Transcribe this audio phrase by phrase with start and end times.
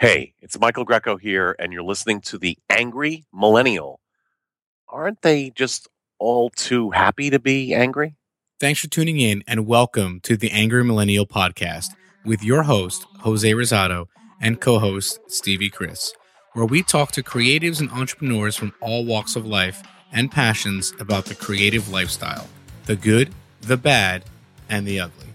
[0.00, 4.00] Hey, it's Michael Greco here, and you're listening to The Angry Millennial.
[4.88, 5.88] Aren't they just
[6.18, 8.16] all too happy to be angry?
[8.58, 11.88] Thanks for tuning in and welcome to the Angry Millennial podcast
[12.24, 14.06] with your host, Jose Rosado,
[14.40, 16.14] and co host, Stevie Chris,
[16.54, 21.26] where we talk to creatives and entrepreneurs from all walks of life and passions about
[21.26, 22.48] the creative lifestyle
[22.86, 24.24] the good, the bad,
[24.70, 25.26] and the ugly.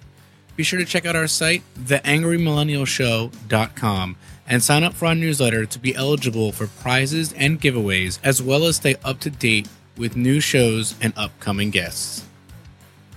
[0.56, 4.16] Be sure to check out our site, theangrymillennialshow.com,
[4.48, 8.66] and sign up for our newsletter to be eligible for prizes and giveaways, as well
[8.66, 12.24] as stay up to date with new shows and upcoming guests.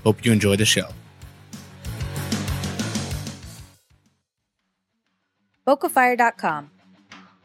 [0.05, 0.89] Hope you enjoy the show.
[5.67, 6.71] Bokafire.com.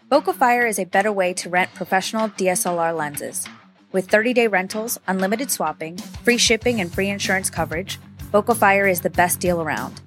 [0.09, 3.45] Bokafire is a better way to rent professional DSLR lenses.
[3.92, 8.00] With 30 day rentals, unlimited swapping, free shipping, and free insurance coverage,
[8.31, 10.02] Bokafire is the best deal around.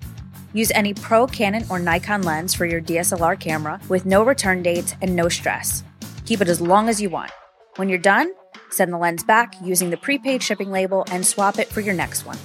[0.57, 4.95] Use any Pro, Canon, or Nikon lens for your DSLR camera with no return dates
[5.03, 5.85] and no stress.
[6.25, 7.31] Keep it as long as you want.
[7.77, 8.33] When you're done,
[8.71, 12.25] send the lens back using the prepaid shipping label and swap it for your next
[12.25, 12.39] one.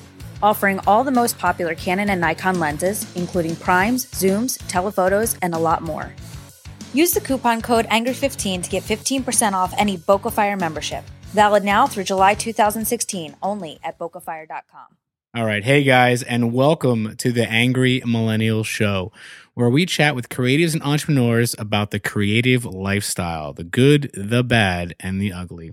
[0.43, 5.63] Offering all the most popular Canon and Nikon lenses, including primes, zooms, telephotos, and a
[5.69, 6.13] lot more.
[6.93, 11.05] Use the coupon code ANGRY15 to get 15% off any Bokafire membership.
[11.31, 14.97] Valid now through July 2016, only at bokafire.com.
[15.33, 15.63] All right.
[15.63, 19.13] Hey, guys, and welcome to the Angry Millennial Show,
[19.53, 24.93] where we chat with creatives and entrepreneurs about the creative lifestyle the good, the bad,
[24.99, 25.71] and the ugly.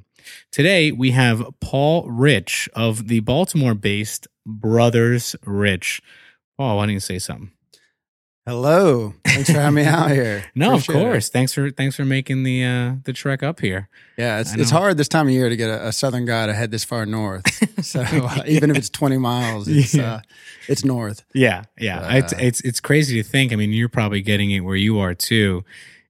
[0.53, 6.03] Today, we have Paul Rich of the Baltimore based Brothers Rich.
[6.57, 7.51] Paul, why don't you say something?
[8.49, 9.13] Hello.
[9.27, 10.43] Thanks for having me out here.
[10.55, 11.05] No, Appreciate of it.
[11.05, 11.29] course.
[11.29, 13.91] Thanks for thanks for making the uh the trek up here.
[14.17, 16.55] Yeah, it's it's hard this time of year to get a, a southern guy to
[16.55, 17.45] head this far north.
[17.85, 20.15] So uh, even if it's 20 miles, it's Yeah.
[20.15, 20.21] uh,
[20.67, 21.25] it's north.
[21.33, 22.01] Yeah, yeah.
[22.01, 23.53] Uh, it's it's it's crazy to think.
[23.53, 25.63] I mean, you're probably getting it where you are too.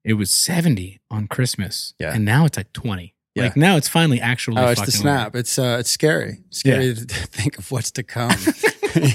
[0.04, 1.92] It was 70 on Christmas.
[1.98, 2.14] Yeah.
[2.14, 3.14] And now it's like 20.
[3.34, 3.42] Yeah.
[3.42, 5.36] Like now it's finally actually Oh, it's the snap.
[5.36, 6.38] It's uh, it's scary.
[6.50, 8.32] Scary to think of what's to come.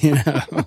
[0.01, 0.66] you know.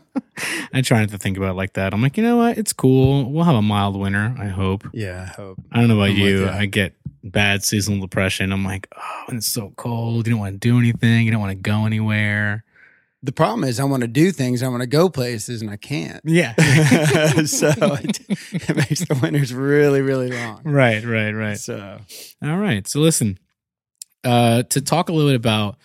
[0.73, 1.93] I try not to think about it like that.
[1.93, 2.59] I'm like, you know what?
[2.59, 3.31] It's cool.
[3.31, 4.89] We'll have a mild winter, I hope.
[4.93, 5.59] Yeah, I hope.
[5.73, 6.45] I don't know about I'm you.
[6.45, 6.53] ya.
[6.53, 8.53] I get bad seasonal depression.
[8.53, 10.27] I'm like, oh, and it's so cold.
[10.27, 11.25] You don't want to do anything.
[11.27, 12.65] You don't want to go anywhere.
[13.23, 15.77] The problem is I want to do things, I want to go places and I
[15.77, 16.21] can't.
[16.25, 16.55] Yeah.
[17.45, 18.21] so it,
[18.53, 20.61] it makes the winters really really long.
[20.65, 21.59] right, right, right.
[21.59, 21.99] So,
[22.45, 22.87] All right.
[22.87, 23.39] So listen,
[24.23, 25.77] uh, to talk a little bit about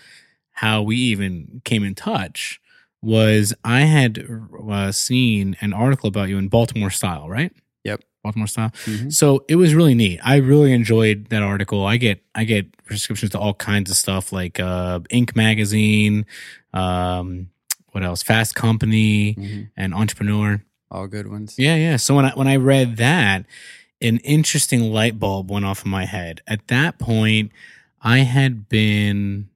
[0.52, 2.61] how we even came in touch
[3.01, 4.23] was I had
[4.69, 7.51] uh, seen an article about you in Baltimore Style, right?
[7.84, 8.03] Yep.
[8.23, 8.69] Baltimore Style.
[8.85, 9.12] mhm.
[9.12, 10.19] So it was really neat.
[10.23, 11.85] I really enjoyed that article.
[11.85, 15.35] I get I get prescriptions to all kinds of stuff like uh, Inc.
[15.35, 16.25] magazine,
[16.73, 17.50] um,
[17.91, 18.22] what else?
[18.23, 19.69] Fast Company Mhm.
[19.75, 20.63] and Entrepreneur.
[20.91, 21.56] all good ones.
[21.57, 21.95] Yeah, yeah.
[21.95, 23.45] So when I when I read that,
[24.01, 26.41] an interesting light bulb went off in my head.
[26.47, 27.51] At that point,
[28.01, 29.50] I had been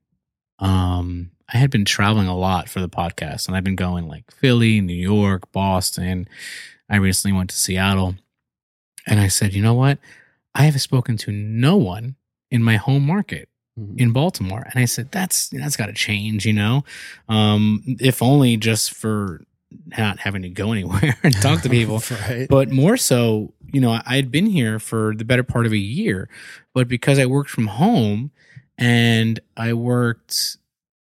[0.58, 4.30] um I had been traveling a lot for the podcast and I've been going like
[4.32, 6.28] Philly, New York, Boston.
[6.90, 8.16] I recently went to Seattle.
[9.08, 9.98] And I said, "You know what?
[10.54, 12.16] I have spoken to no one
[12.50, 13.48] in my home market
[13.78, 14.00] Mhm.
[14.00, 14.66] in Baltimore.
[14.72, 16.84] And I said, that's that's got to change, you know,
[17.28, 19.44] um, if only just for
[19.98, 22.48] not having to go anywhere and talk to people, right?
[22.48, 25.78] but more so, you know, I had been here for the better part of a
[25.78, 26.28] year,
[26.74, 28.30] but because I worked from home
[28.78, 30.56] and I worked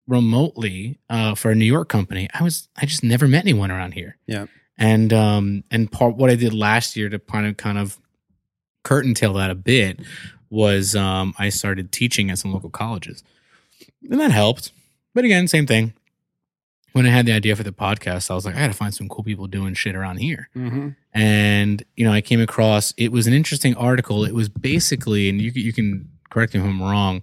[0.08, 3.94] remotely uh, for a New York company, I was I just never met anyone around
[3.94, 4.18] here.
[4.28, 4.46] Yeah.
[4.78, 7.98] And um and part what I did last year to kind of kind of
[8.84, 10.00] curtain tail that a bit
[10.50, 13.24] was um I started teaching at some local colleges.
[14.10, 14.72] And that helped.
[15.14, 15.94] But again, same thing.
[16.94, 19.10] When I had the idea for the podcast, I was like, I gotta find some
[19.10, 23.28] cool people doing shit around here hmm and you know i came across it was
[23.28, 27.22] an interesting article it was basically and you, you can correct me if i'm wrong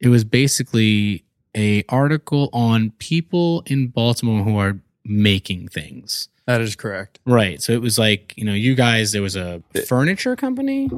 [0.00, 1.22] it was basically
[1.56, 7.18] a article on people in baltimore who are making things That is correct.
[7.24, 10.90] right so it was like you know you guys there was a furniture company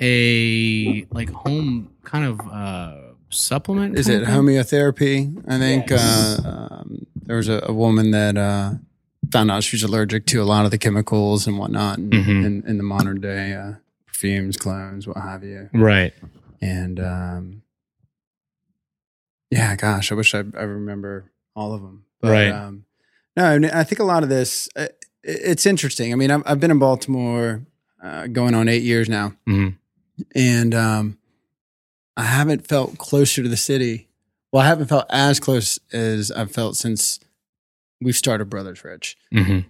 [0.00, 2.94] a like home kind of uh
[3.30, 4.56] supplement Is it company?
[4.56, 5.44] homeotherapy?
[5.46, 6.00] I think Yes.
[6.00, 8.74] uh, um, there was a, a woman that uh,
[9.30, 12.44] found out she was allergic to a lot of the chemicals and whatnot in, Mhm.
[12.46, 13.72] in, in the modern day uh,
[14.06, 15.68] perfumes, clones, what have you.
[15.74, 16.14] right
[16.62, 17.62] And um,
[19.50, 22.04] yeah, gosh, I wish I, I remember all of them.
[22.20, 22.50] But, Right.
[22.50, 22.84] Um,
[23.36, 26.12] no, I, mean, I think a lot of this, uh, it, it's interesting.
[26.12, 27.62] I mean, I've, I've been in Baltimore
[28.02, 29.34] uh, going on eight years now.
[29.48, 29.76] Mhm.
[30.34, 31.18] and um,
[32.16, 34.08] I haven't felt closer to the city.
[34.52, 37.20] Well, I haven't felt as close as I've felt since
[38.00, 39.64] we've started Brothers Rich, Mhm.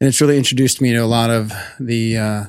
[0.00, 2.44] and it's really introduced me to a lot of the uh,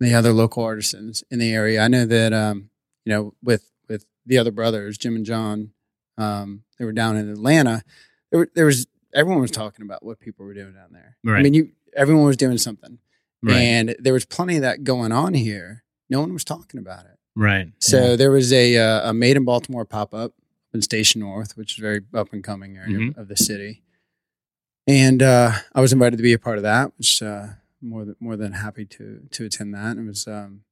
[0.00, 1.80] the other local artisans in the area.
[1.80, 2.68] I know that um,
[3.06, 5.70] you know with with the other brothers, Jim and John,
[6.20, 7.82] um, they were down in Atlanta.
[8.30, 11.16] There, were, there was everyone was talking about what people were doing down there.
[11.34, 12.98] I mean, you everyone was doing something,
[13.42, 13.56] Right.
[13.56, 15.82] and there was plenty of that going on here.
[16.08, 17.18] No one was talking about it.
[17.36, 17.68] right.
[17.78, 20.34] So there was a uh, a Made in Baltimore pop up
[20.74, 23.16] in Station North, which is a very up and coming area Mhm.
[23.16, 23.82] of the city,
[24.86, 27.46] and uh, I was invited to be a part of that, which uh,
[27.80, 29.96] more than more than happy to to attend that.
[29.96, 30.62] It was um,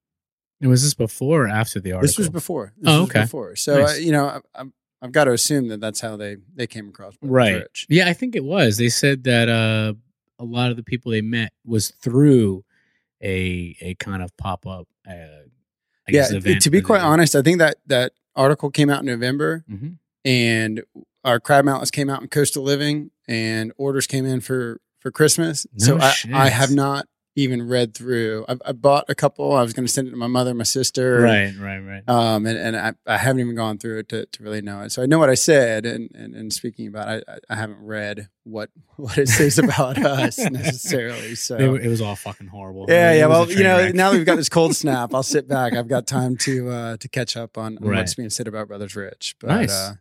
[0.60, 2.06] And was this before or after the article?
[2.08, 2.72] this was before.
[2.78, 3.22] This Oh, was okay.
[3.22, 3.96] Before, so Nice.
[3.96, 6.88] uh, you know, I, I'm, I've got to assume that that's how they they came
[6.88, 7.14] across.
[7.22, 7.54] Right.
[7.62, 7.86] Rich.
[7.88, 8.76] Yeah, I think it was.
[8.78, 9.94] They said that uh,
[10.38, 12.64] a lot of the people they met was through
[13.22, 14.88] a a kind of pop up.
[15.08, 15.46] Uh,
[16.08, 16.26] Yeah.
[16.32, 19.98] event To be quite honest, I think that that article came out in November, Mhm.
[20.24, 20.82] and
[21.24, 25.66] our crab mountains came out in coastal living and orders came in for for christmas
[25.74, 26.14] No so I.
[26.46, 27.06] I have not
[27.38, 30.16] even read through I, I bought a couple i was going to send it to
[30.16, 32.02] my mother my sister Right, right, right.
[32.08, 34.90] um and, and I, I haven't even gone through it to, to really know it
[34.92, 37.78] so i know what i said and and, and speaking about it, I, I haven't
[37.80, 42.86] read what what it says about us necessarily so were- it was all fucking horrible.
[42.88, 43.26] yeah, It yeah.
[43.26, 45.74] Well, you know, now that we've got this cold snap, I'll sit back.
[45.74, 47.98] I've got time to uh to catch up on, on Right.
[47.98, 49.36] what's being said about Brothers Rich.
[49.40, 49.70] But Nice.
[49.70, 49.94] uh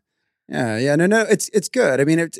[0.49, 1.99] yeah, yeah, no, no, it's it's good.
[2.01, 2.37] I mean it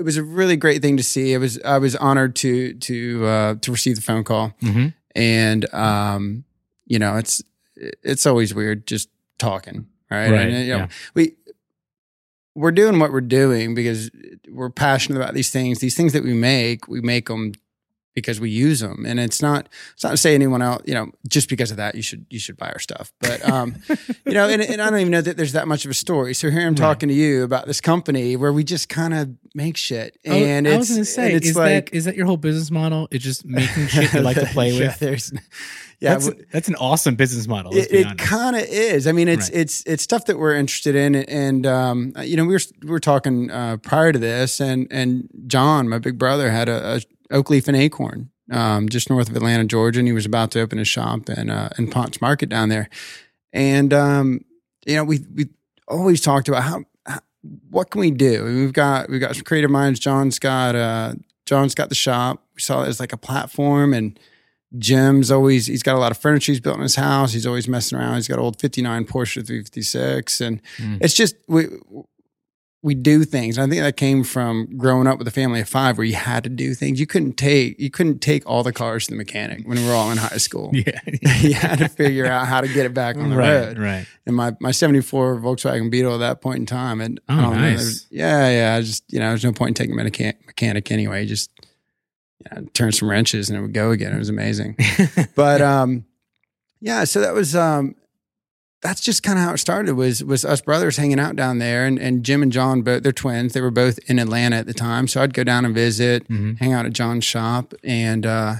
[0.00, 1.32] it was a really great thing to see.
[1.34, 4.52] It was I was honored to to uh to receive the phone call.
[4.62, 4.94] Mhm.
[5.14, 6.44] And um,
[6.86, 7.42] you know, it's
[7.76, 9.08] it's always weird just
[9.38, 10.30] talking, right?
[10.30, 10.88] Right, And, you know, yeah.
[11.14, 11.34] we
[12.54, 14.10] we're doing what we're doing because
[14.48, 15.78] we're passionate about these things.
[15.78, 17.52] These things that we make, we make them
[18.12, 21.12] because we use them, and it's not it's not to say anyone else, you know,
[21.28, 23.12] just because of that you should you should buy our stuff.
[23.20, 23.76] But um,
[24.26, 26.34] you know, and, and I don't even know that there's that much of a story.
[26.34, 26.76] So here I'm Right.
[26.76, 30.42] talking to you about this company where we just kind of make shit, I was-
[30.42, 33.08] and I was to say, it's is like that is that your whole business model?
[33.10, 34.98] It's just making shit you like to play yeah, with.
[34.98, 35.32] There's,
[36.00, 37.76] yeah, that's, that's an awesome business model.
[37.76, 39.06] It, it kind of is.
[39.06, 39.60] I mean, it's Right.
[39.60, 43.00] it's it's stuff that we're interested in, and um, you know, we were we were
[43.00, 47.00] talking uh, prior to this, and and John, my big brother, had a, a
[47.34, 50.60] oak leaf and acorn um, just north of Atlanta, Georgia, and he was about to
[50.60, 52.88] open a shop in uh, in Ponce Market down there,
[53.52, 54.40] and um,
[54.86, 55.48] you know, we we
[55.86, 56.84] always talked about how
[57.70, 58.44] what can we do.
[58.44, 59.98] We've got we've got some creative minds.
[60.00, 61.14] John's got uh,
[61.46, 62.42] John's got the shop.
[62.54, 64.18] We saw it as like a platform and.
[64.78, 67.32] Jim's always he's got a lot of furniture he's built in his house.
[67.32, 68.14] He's always messing around.
[68.14, 70.98] He's got old '59 Porsche 356, and Mm.
[71.00, 71.66] it's just we
[72.82, 73.58] we do things.
[73.58, 76.14] And I think that came from growing up with a family of five, where you
[76.14, 76.98] had to do things.
[76.98, 79.92] You couldn't take you couldn't take all the cars to the mechanic when we were
[79.92, 80.70] all in high school.
[80.74, 81.00] yeah.
[81.40, 83.78] you had to figure out how to get it back on the right, road.
[83.78, 84.06] right.
[84.24, 87.60] And my my '74 Volkswagen Beetle at that point in time, and Oh, I don't
[87.60, 88.06] nice.
[88.10, 88.76] yeah, yeah.
[88.76, 91.26] I just you know, there's no point in taking a mechanic, mechanic anyway.
[91.26, 91.50] Just
[92.38, 94.14] you know, turn some wrenches and it would go again.
[94.14, 94.76] It was amazing
[95.34, 96.06] but um
[96.80, 97.94] yeah so that was um
[98.82, 101.84] that's just kind of how it started was was us brothers hanging out down there
[101.86, 104.74] and, and jim and john both they're twins they were both in atlanta at the
[104.74, 106.58] time so i'd go down and visit Mhm.
[106.58, 108.56] hang out at john's shop and uh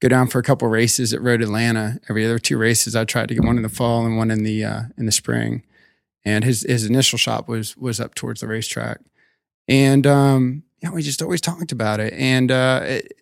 [0.00, 3.28] go down for a couple races at road atlanta every other two races i tried
[3.28, 5.62] to get one in the fall and one in the uh in the spring
[6.24, 9.00] and his his initial shop was was up towards the racetrack
[9.68, 13.12] and um yeah we just always talked about it and uh it,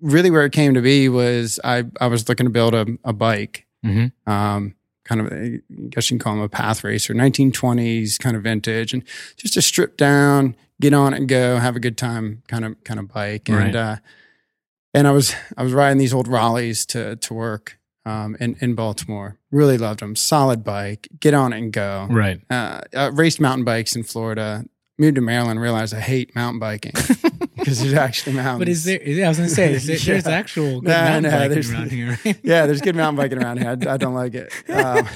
[0.00, 3.12] really where it came to be was I, I was looking to build a, a
[3.12, 4.10] bike, Mhm.
[4.26, 8.42] um, kind of, I guess you can call them a path racer, 1920s kind of
[8.42, 9.02] vintage, and
[9.36, 13.00] just a strip down, get on and go, have a good time kind of kind
[13.00, 13.48] of bike.
[13.48, 13.74] And Right.
[13.76, 13.96] uh,
[14.94, 18.74] and I was I was riding these old Raleighs to to work um, in in
[18.74, 19.38] Baltimore.
[19.50, 20.14] Really loved them.
[20.16, 22.06] Solid bike, get on and go.
[22.10, 22.40] Right.
[22.50, 22.80] Uh,
[23.12, 24.64] raced mountain bikes in Florida.
[24.98, 26.92] Moved to Maryland, realized I hate mountain biking
[27.62, 28.58] because there's actually mountains.
[28.58, 29.02] But is there?
[29.02, 31.90] Yeah, I was going to say, there, there's actual good No, mountain no, biking around
[31.92, 32.38] here, right?
[32.42, 33.68] yeah, there's good mountain biking around here.
[33.68, 34.52] I, I don't like it.
[34.68, 35.06] Um,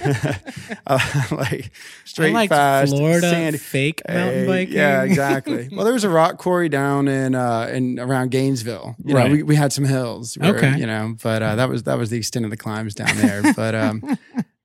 [0.87, 1.71] I like
[2.05, 3.59] straight like fast, Florida sandy.
[3.59, 4.75] fake mountain Hey, biking.
[4.75, 5.69] Yeah, exactly.
[5.73, 8.97] well, there was a rock quarry down in uh in around Gainesville.
[9.05, 9.33] You know, Right.
[9.33, 10.37] we, we had some hills.
[10.39, 10.77] where, Okay.
[10.79, 13.43] You know, but uh, that was that was the extent of the climbs down there.
[13.55, 14.19] But um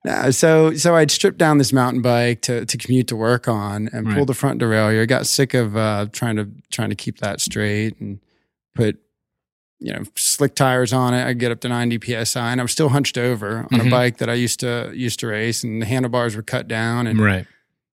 [0.04, 3.88] no, so so I'd stripped down this mountain bike to to commute to work on
[3.92, 4.16] and Right.
[4.16, 5.06] pulled the front derailleur.
[5.06, 8.18] Got sick of uh trying to trying to keep that straight and
[8.74, 8.98] put
[9.78, 11.24] you know slick tires on it.
[11.26, 13.86] I get up to 90 psi, and I'm still hunched over on Mhm.
[13.86, 17.06] a bike that I used to used to race, and the handlebars were cut down
[17.06, 17.46] and Right.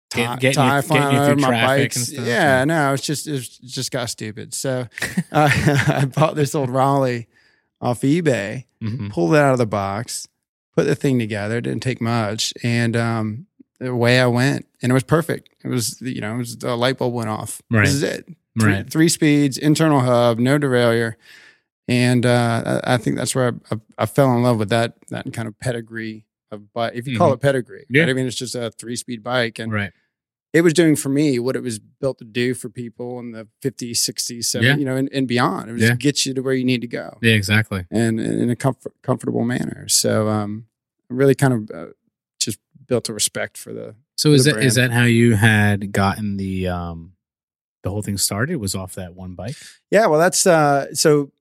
[0.10, 1.96] tie, Get- getting tie you- flying getting you over through my traffic bikes.
[1.98, 4.54] and stuff, Yeah, no, it's just it's just got stupid.
[4.54, 4.88] So
[5.32, 5.50] uh,
[5.88, 7.28] I bought this old Raleigh
[7.82, 9.10] off eBay, Mhm.
[9.12, 10.28] pulled it out of the box,
[10.77, 11.57] put the thing together.
[11.57, 13.48] It didn't take much, and um,
[13.81, 15.50] away I went, and it was perfect.
[15.63, 17.62] It was you know, it was the light bulb went off.
[17.72, 17.86] Right.
[17.86, 18.25] This is it.
[18.60, 18.89] Three, Right.
[18.89, 21.15] three speeds, internal hub, no derailleur.
[21.88, 24.96] and uh, I I think that's where I, I, I fell in love with that
[25.10, 26.93] that kind of pedigree of bike.
[26.96, 27.36] If you call Mhm.
[27.36, 28.01] it pedigree, Yeah.
[28.03, 28.10] right?
[28.10, 29.91] I mean, it's just a three speed bike, and right.
[30.58, 33.48] It was doing for me what it was built to do for people in the
[33.62, 34.76] 50s, 60s, 70s, Yeah.
[34.76, 35.70] you know, and, and beyond.
[35.70, 35.96] It was Yeah.
[35.96, 37.86] get you to where you need to go Yeah, exactly.
[37.92, 39.88] and, and in a comfort, comfortable manner.
[39.88, 40.66] So, um,
[41.10, 41.86] really kind of uh,
[42.40, 45.92] just built a respect for the, So is the that is that how you had
[45.92, 47.14] gotten the um
[47.84, 48.58] the whole thing started?
[48.58, 49.56] Was off that one bike?
[49.92, 51.32] yeah, well, that's, uh, so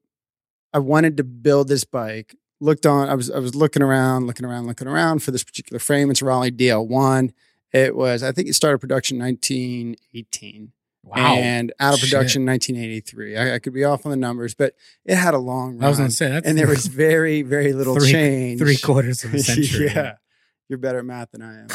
[0.72, 2.36] I wanted to build this bike.
[2.60, 5.78] Looked on, I was, I was looking around, looking around, looking around for this particular
[5.78, 6.10] frame.
[6.10, 7.32] It's a Raleigh DL1.
[7.76, 10.72] It was, I think it started production 1918.
[11.14, 12.10] and out of Shit.
[12.10, 13.36] production 1983.
[13.36, 15.84] I, I could be off on the numbers, but it had a long run.
[15.84, 18.58] I was run, gonna say that's and there was very, very little Three- change.
[18.60, 19.86] three quarters of a century.
[19.86, 20.14] yeah,
[20.68, 21.66] you're better at math than I am.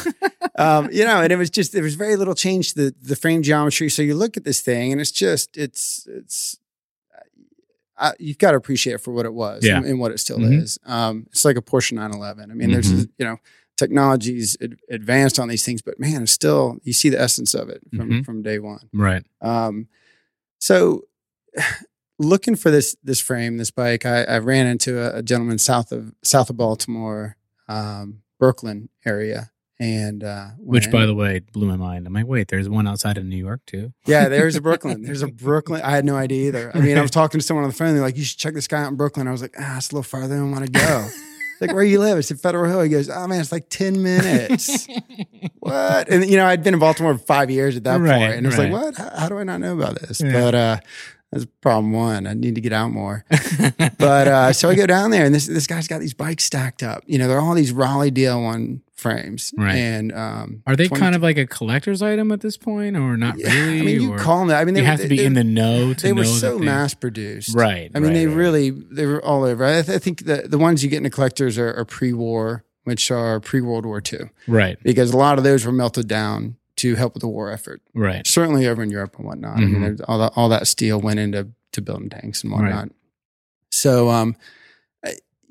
[0.86, 3.16] um, you know, and it was just there was very little change to the the
[3.16, 3.88] frame geometry.
[3.88, 6.58] So you look at this thing, and it's just it's it's.
[7.96, 9.76] I, you've got to appreciate it for what it was Yeah.
[9.76, 10.60] and, and what it still Mhm.
[10.62, 10.78] is.
[10.84, 12.50] Um, it's like a Porsche 911.
[12.50, 13.08] I mean, there's Mhm.
[13.18, 13.36] you know
[13.82, 17.68] technology's ad- advanced on these things, but man, it's still you see the essence of
[17.68, 18.24] it from Mhm.
[18.24, 18.88] from day one.
[18.92, 19.24] right.
[19.40, 19.88] Um,
[20.58, 21.02] so
[22.18, 25.92] looking for this this frame, this bike, I, I ran into a, a gentleman south
[25.92, 27.36] of south of Baltimore,
[27.68, 32.06] um, Brooklyn area, and uh, Which, by the way, blew my mind.
[32.06, 33.92] I'm like, wait, there's one outside of New York too.
[34.06, 35.02] yeah, there's a Brooklyn.
[35.06, 35.82] There's a Brooklyn.
[35.82, 36.70] I had no idea either.
[36.74, 37.92] I mean, I was talking to someone on the phone.
[37.94, 39.90] They're like, "You should check this guy out in Brooklyn." I was like, "Ah, it's
[39.90, 41.08] a little farther than I want to go."
[41.62, 42.18] like, where you live?
[42.18, 42.82] I said Federal Hill.
[42.82, 44.86] He goes, "Oh man, it's like ten minutes."
[45.60, 46.08] what?
[46.08, 48.46] And you know, I'd been in Baltimore for five years at that Right, point, and
[48.46, 48.70] it was right.
[48.70, 48.96] like, what?
[48.96, 50.20] How, how do I not know about this?
[50.20, 50.32] Yeah.
[50.32, 50.76] But uh,
[51.30, 52.26] that's problem one.
[52.26, 53.24] I need to get out more.
[53.98, 56.82] But uh, so I go down there, and this this guy's got these bikes stacked
[56.82, 57.04] up.
[57.06, 59.74] You know, they're all these Raleigh DL1 frames, Right.
[59.76, 63.16] And um, Are they 20 kind of like a collector's item at this point, or
[63.16, 63.80] not Yeah, really?
[63.80, 64.60] I mean, you call them that.
[64.60, 66.58] I mean, you they, have to be they, in the know to They were so
[66.58, 67.90] mass produced, right?
[67.94, 68.36] I mean, right, they right.
[68.36, 69.64] really they were all over.
[69.64, 72.64] I, th- I think the the ones you get in the collectors are, are pre-war,
[72.84, 76.94] which are pre-World War II, right, because a lot of those were melted down to
[76.94, 77.82] help with the war effort.
[77.94, 78.26] right.
[78.26, 79.58] Certainly over in Europe and whatnot.
[79.58, 79.78] I Mhm.
[79.80, 82.88] mean, all that all that steel went into to building tanks and whatnot.
[83.70, 84.42] So, um, I-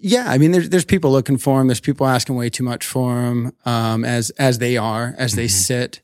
[0.02, 1.68] yeah, I mean, there's there's people looking for them.
[1.68, 5.46] There's people asking way too much for them, um, as as they are as they
[5.46, 5.50] Mhm.
[5.52, 6.02] sit.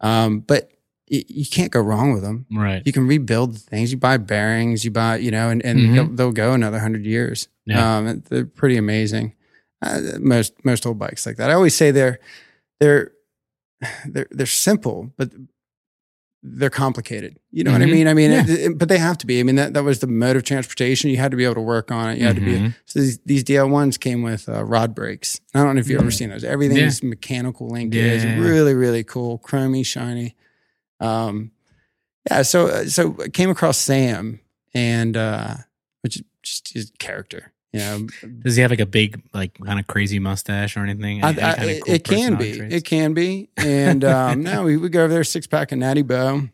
[0.00, 0.70] Um, but
[1.10, 2.82] y- you can't go wrong with them Right.
[2.86, 3.90] you can rebuild things.
[3.92, 5.94] You buy bearings, you buy, you know, and, and Mhm.
[5.94, 7.48] they'll, they'll go another hundred years.
[7.66, 7.98] Yeah.
[7.98, 9.34] Um, they're pretty amazing.
[9.82, 11.50] Uh, most most old bikes like that.
[11.50, 12.18] I always say they're
[12.80, 13.12] they're
[14.06, 15.32] they're they're simple, but
[16.42, 17.38] they're complicated.
[17.50, 17.92] You know what I Mhm.
[17.92, 18.08] mean?
[18.08, 18.42] I mean, Yeah.
[18.44, 19.40] it- it- but they have to be.
[19.40, 21.10] I mean, that, that was the mode of transportation.
[21.10, 22.18] You had to be able to work on it.
[22.18, 22.52] You had to be.
[22.58, 22.74] Mhm.
[22.86, 25.38] So these, these DL ones came with uh, rod brakes.
[25.54, 26.42] I don't know if you've ever seen those.
[26.42, 28.24] Everything's mechanical linkage.
[28.24, 28.38] Yeah.
[28.38, 29.36] Really, really cool.
[29.38, 30.34] Chromy, shiny.
[30.98, 31.50] Um,
[32.30, 32.40] yeah.
[32.42, 34.40] So, uh, so I came across Sam,
[34.72, 35.54] and uh,
[36.00, 37.49] which is just his character.
[37.72, 38.06] You know,
[38.42, 41.22] Does he have like a big, like kind of crazy mustache or anything?
[41.22, 41.30] I, I,
[41.64, 42.56] it, cool it can be.
[42.56, 42.74] traits?
[42.74, 43.48] It can be.
[43.56, 46.48] And um, no, we would go over there, six pack of Natty Boh,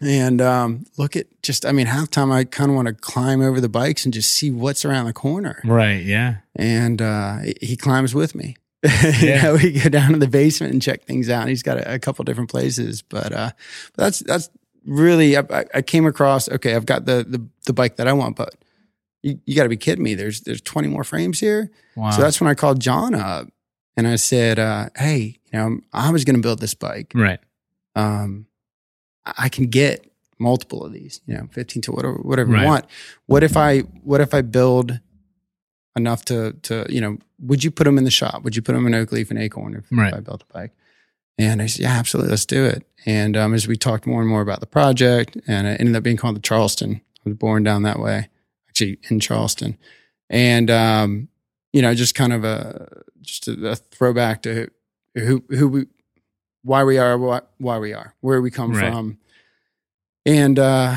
[0.00, 1.64] and um, look at just.
[1.64, 4.32] I mean, half time I kind of want to climb over the bikes and just
[4.32, 5.60] see what's around the corner.
[5.64, 6.02] Right.
[6.02, 6.36] Yeah.
[6.56, 8.56] And uh, he climbs with me.
[8.82, 9.42] you Yeah.
[9.42, 11.46] know, we go down to the basement and check things out.
[11.46, 13.50] He's got a, a couple different places, but uh,
[13.96, 14.50] that's that's
[14.84, 15.36] really.
[15.36, 16.48] I, I- I came across.
[16.48, 18.56] Okay, I've got the the, the bike that I want, but.
[19.22, 20.14] You, you got to be kidding me.
[20.14, 21.70] There's there's 20 more frames here.
[21.96, 22.10] Wow.
[22.10, 23.48] So that's when I called John up
[23.96, 27.12] and I said, uh, "Hey, you know, I was going to build this bike.
[27.14, 27.38] right.
[27.94, 28.46] Um,
[29.24, 31.20] I can get multiple of these.
[31.26, 32.62] You know, fifteen to whatever whatever Right.
[32.62, 32.86] you want.
[33.26, 34.98] What if I what if I build
[35.96, 37.18] enough to to you know?
[37.40, 38.42] Would you put them in the shop?
[38.44, 40.72] Would you put them in Oak Leaf and Acorn if, if I built a bike?"
[41.38, 44.28] And I said, "Yeah, absolutely, let's do it." And um, as we talked more and
[44.30, 47.00] more about the project, and it ended up being called the Charleston.
[47.24, 48.28] I was born down that way,
[48.72, 49.76] actually in Charleston,
[50.30, 51.28] and um,
[51.72, 54.68] you know, just kind of a just a, a throwback to
[55.14, 55.86] who who we,
[56.62, 58.90] why we are, why, why we are, where we come Right.
[58.90, 59.18] from,
[60.24, 60.96] and uh,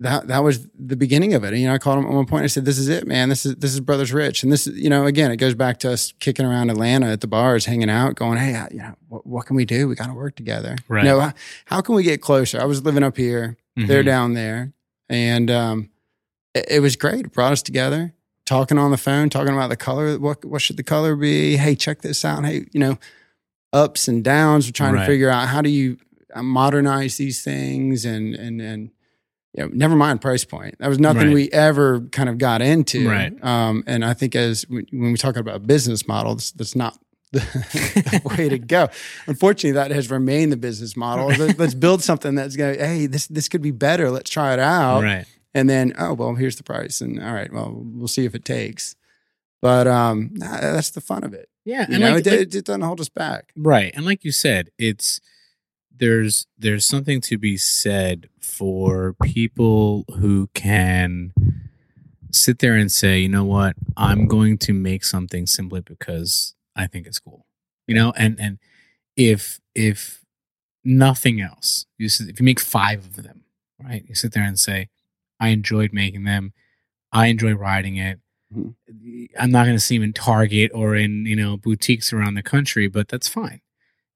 [0.00, 1.48] that that was the beginning of it.
[1.48, 2.44] And, you know, I called him at one point.
[2.44, 3.28] I said, "This is it, man.
[3.28, 5.92] This is this is Brothers Rich." And this you know, again, it goes back to
[5.92, 9.26] us kicking around Atlanta at the bars, hanging out, going, "Hey, uh, you know, what,
[9.26, 9.88] what can we do?
[9.88, 10.76] We got to work together.
[10.88, 11.04] Right.
[11.04, 11.32] You know, how,
[11.66, 14.06] how can we get closer?" I was living up here, they're Mhm.
[14.06, 14.72] down there,
[15.10, 15.90] and um,
[16.54, 17.26] it, it was great.
[17.26, 18.14] It brought us together,
[18.46, 20.18] talking on the phone, talking about the color.
[20.18, 21.56] What what should the color be?
[21.56, 22.44] Hey, check this out.
[22.44, 22.98] Hey, you know,
[23.72, 24.66] ups and downs.
[24.66, 25.00] We're trying Right.
[25.00, 25.98] to figure out how do you
[26.34, 28.90] uh, modernize these things, and and and
[29.54, 30.76] you know, never mind price point.
[30.78, 31.34] That was nothing Right.
[31.34, 33.06] we ever kind of got into.
[33.08, 33.32] Right.
[33.44, 36.74] Um, and I think as we, when we talk about a business model, that's, that's
[36.74, 36.98] not
[37.32, 37.40] the,
[38.22, 38.88] the way to go.
[39.26, 41.26] Unfortunately, that has remained the business model.
[41.26, 42.78] Let- Let's build something that's going.
[42.78, 44.10] to Hey, this this could be better.
[44.10, 45.02] Let's try it out.
[45.02, 45.26] Right.
[45.54, 48.44] And then oh well, here's the price, and all right, well, we'll see if it
[48.44, 48.94] takes.
[49.60, 51.48] But um, that's the fun of it.
[51.64, 53.52] Yeah, You and know, like, it, like- it, doesn't hold us back.
[53.56, 55.20] right, and like you said, it's
[55.94, 61.32] there's there's something to be said for people who can
[62.32, 66.86] sit there and say, you know what, I'm going to make something simply because I
[66.86, 67.46] think it's cool,
[67.86, 68.58] you know, and and
[69.16, 70.24] if if
[70.84, 73.44] nothing else, you if you make five of them,
[73.80, 74.88] right, you sit there and say,
[75.42, 76.52] I enjoyed making them,
[77.12, 78.20] I enjoy riding it.
[78.54, 78.74] Mhm.
[79.38, 82.42] I'm not going to see them in Target or in you know boutiques around the
[82.42, 83.60] country, but that's fine,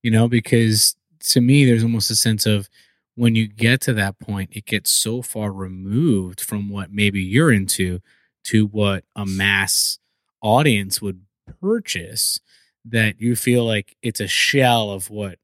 [0.03, 0.97] you know, because
[1.33, 2.69] to me, there's almost a sense of
[3.17, 7.51] when you get to that point, it gets so far removed from what maybe you're
[7.53, 8.01] into
[8.45, 9.99] to what a mass
[10.43, 11.23] audience would
[11.61, 12.39] purchase
[12.85, 15.39] that you feel like it's a shell of what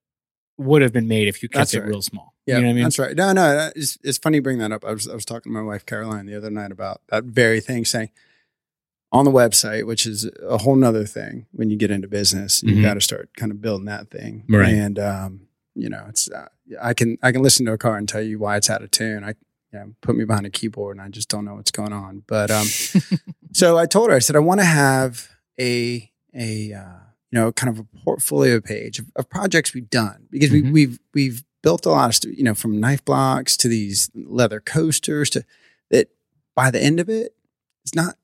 [0.58, 1.88] would have been made if you kept That's it right.
[1.88, 2.31] real small.
[2.46, 2.82] Yeah, you know what I mean?
[2.84, 3.16] that's right.
[3.16, 4.84] No, no, it's, it's funny you bring that up.
[4.84, 7.60] I was I was talking to my wife Caroline the other night about that very
[7.60, 8.10] thing, saying
[9.12, 12.76] on the website, which is a whole nother thing when you get into business, you
[12.76, 12.82] Mhm.
[12.82, 14.70] got to start kind of building that thing, Right.
[14.74, 15.40] And um,
[15.74, 16.48] you know, it's uh,
[16.80, 18.90] I can I can listen to a car and tell you why it's out of
[18.90, 19.22] tune.
[19.24, 19.34] I
[19.72, 22.24] you know, put me behind a keyboard and I just don't know what's going on.
[22.26, 22.66] But um,
[23.52, 25.28] so I told her, I said, I want to have
[25.60, 26.98] a a uh,
[27.30, 30.62] you know kind of a portfolio page of, of projects we've done because Mhm.
[30.64, 34.60] we, we've we've built a lot of you know from knife blocks to these leather
[34.60, 35.44] coasters to
[35.90, 36.08] that.
[36.54, 37.34] By the end of it,
[37.84, 38.16] it's not.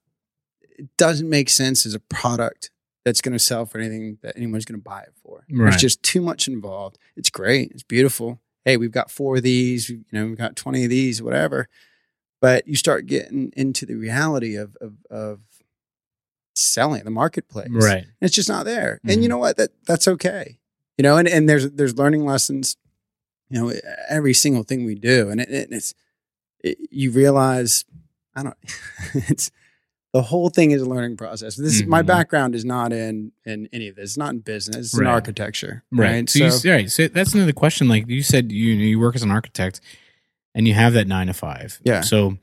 [0.79, 2.71] It doesn't make sense as a product
[3.05, 5.45] that's going to sell for anything that anyone's going to buy it for.
[5.51, 5.71] Right.
[5.71, 6.99] There's just too much involved.
[7.17, 7.71] It's great.
[7.73, 8.41] It's beautiful.
[8.65, 9.89] Hey, we've got four of these.
[9.89, 11.69] You know, we've got twenty of these, whatever
[12.41, 15.41] but you start getting into the reality of of, of
[16.55, 18.03] selling the marketplace right.
[18.05, 19.31] And it's just not there and you Mhm.
[19.31, 20.59] know what that that's okay
[20.97, 22.77] you know and, and there's there's learning lessons
[23.51, 23.73] you know
[24.09, 25.95] every single thing we do and it, it- it's
[26.65, 27.85] it, you realize
[28.35, 28.57] i don't
[29.15, 29.51] it's
[30.15, 33.69] the whole thing is a learning process this is my background is not in in
[33.73, 36.11] any of this it's not in business it's in architecture Right.
[36.11, 36.91] right, So, you, s- right.
[36.91, 37.89] So that's another question.
[37.89, 39.81] Like you said, you you work as an architect,
[40.55, 41.79] and you have that nine to five.
[41.85, 42.01] Yeah.
[42.01, 42.39] So,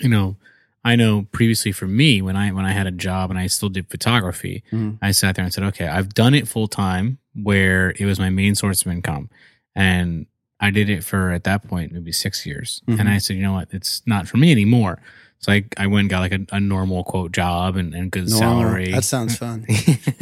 [0.00, 0.36] you know,
[0.84, 3.68] I know previously for me when I when I had a job and I still
[3.68, 4.98] did photography, Mhm.
[5.02, 8.30] I sat there and said, okay, I've done it full time where it was my
[8.30, 9.28] main source of income,
[9.74, 10.26] and
[10.60, 13.00] I did it for at that point maybe six years, Mhm.
[13.00, 15.00] and I said, you know what, it's not for me anymore.
[15.40, 18.30] So I, I went and got like a, a normal quote job and, and good
[18.30, 18.92] salary.
[18.92, 19.66] that sounds fun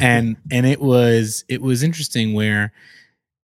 [0.00, 2.72] and and it was it was interesting where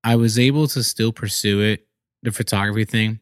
[0.04, 1.86] I was able to still pursue it,
[2.22, 3.20] the photography thing.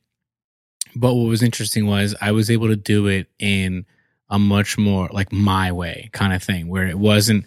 [0.95, 3.87] But what was interesting was I was able to do it in
[4.29, 7.45] a much more like my way kind of thing, where it wasn't.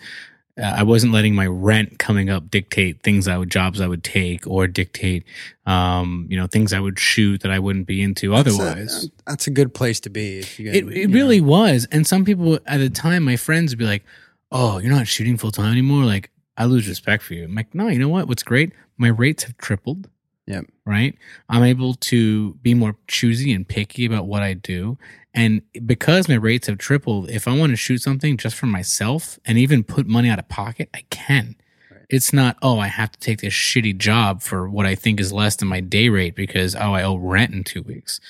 [0.61, 4.47] I wasn't letting my rent coming up dictate things I would jobs I would take
[4.47, 5.25] or dictate,
[5.65, 9.09] um, you know, things I would shoot that I wouldn't be into That's a- otherwise.
[9.27, 11.13] that's a good place to be if you It, it know.
[11.13, 11.87] really was.
[11.91, 14.03] And some people at the time, my friends would be like,
[14.51, 16.05] Oh, you're not shooting full time anymore?
[16.05, 17.43] Like, I lose respect for you.
[17.43, 18.27] I'm like, No, you know what?
[18.29, 18.71] What's great?
[18.97, 20.07] My rates have tripled.
[20.47, 20.65] Yep.
[20.85, 21.17] Right.
[21.49, 24.97] I'm able to be more choosy and picky about what I do.
[25.35, 29.37] And because my rates have tripled, if I want to shoot something just for myself
[29.45, 31.57] and even put money out of pocket, I can.
[31.91, 32.05] Right.
[32.09, 35.33] It's not, oh, I have to take this shitty job for what I think is
[35.33, 38.21] less than my day rate because, oh, I owe rent in two weeks.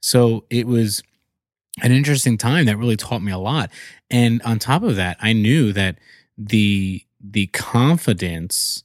[0.00, 1.02] So it was
[1.82, 3.70] an interesting time that really taught me a lot.
[4.08, 5.98] And on top of that, I knew that
[6.38, 8.82] the the confidence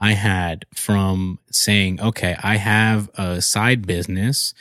[0.00, 4.54] I had from saying, okay, I have a side business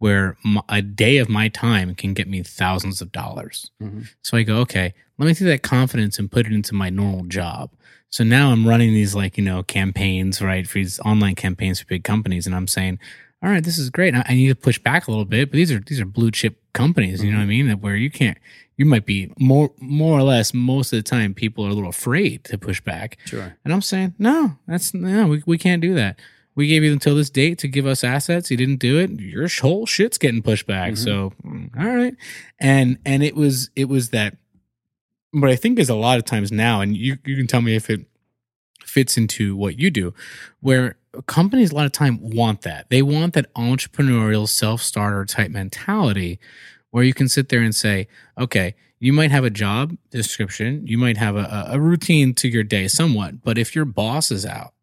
[0.00, 0.36] where
[0.68, 3.70] a day of my time can get me thousands of dollars.
[3.80, 4.08] Mhm.
[4.22, 7.24] So I go, okay, let me take that confidence and put it into my normal
[7.26, 7.70] job.
[8.08, 10.66] So now I'm running these like, you know, campaigns, right?
[10.66, 12.46] For these online campaigns for big companies.
[12.46, 12.98] And I'm saying,
[13.42, 14.14] all right, this is great.
[14.14, 16.30] I I need to push back a little bit, but these are these are blue
[16.30, 17.68] chip companies, you know what I mean?
[17.68, 18.36] That where you can't
[18.76, 21.90] you might be more more or less most of the time people are a little
[21.90, 23.18] afraid to push back.
[23.26, 23.54] Sure.
[23.64, 26.18] And I'm saying, no, that's no, we, we can't do that.
[26.56, 28.50] We gave you until this date to give us assets.
[28.50, 29.10] You didn't do it.
[29.20, 30.92] Your whole shit's getting pushed back.
[30.92, 30.98] Mhm.
[30.98, 32.14] So, mm, all right.
[32.58, 34.36] And and it was it was that.
[35.32, 37.76] What I think is a lot of times now, and you you can tell me
[37.76, 38.06] if it
[38.84, 40.12] fits into what you do,
[40.60, 42.90] where companies a lot of time want that.
[42.90, 46.40] They want that entrepreneurial self starter type mentality,
[46.90, 50.98] where you can sit there and say, okay, you might have a job description, you
[50.98, 54.74] might have a a routine to your day somewhat, but if your boss is out,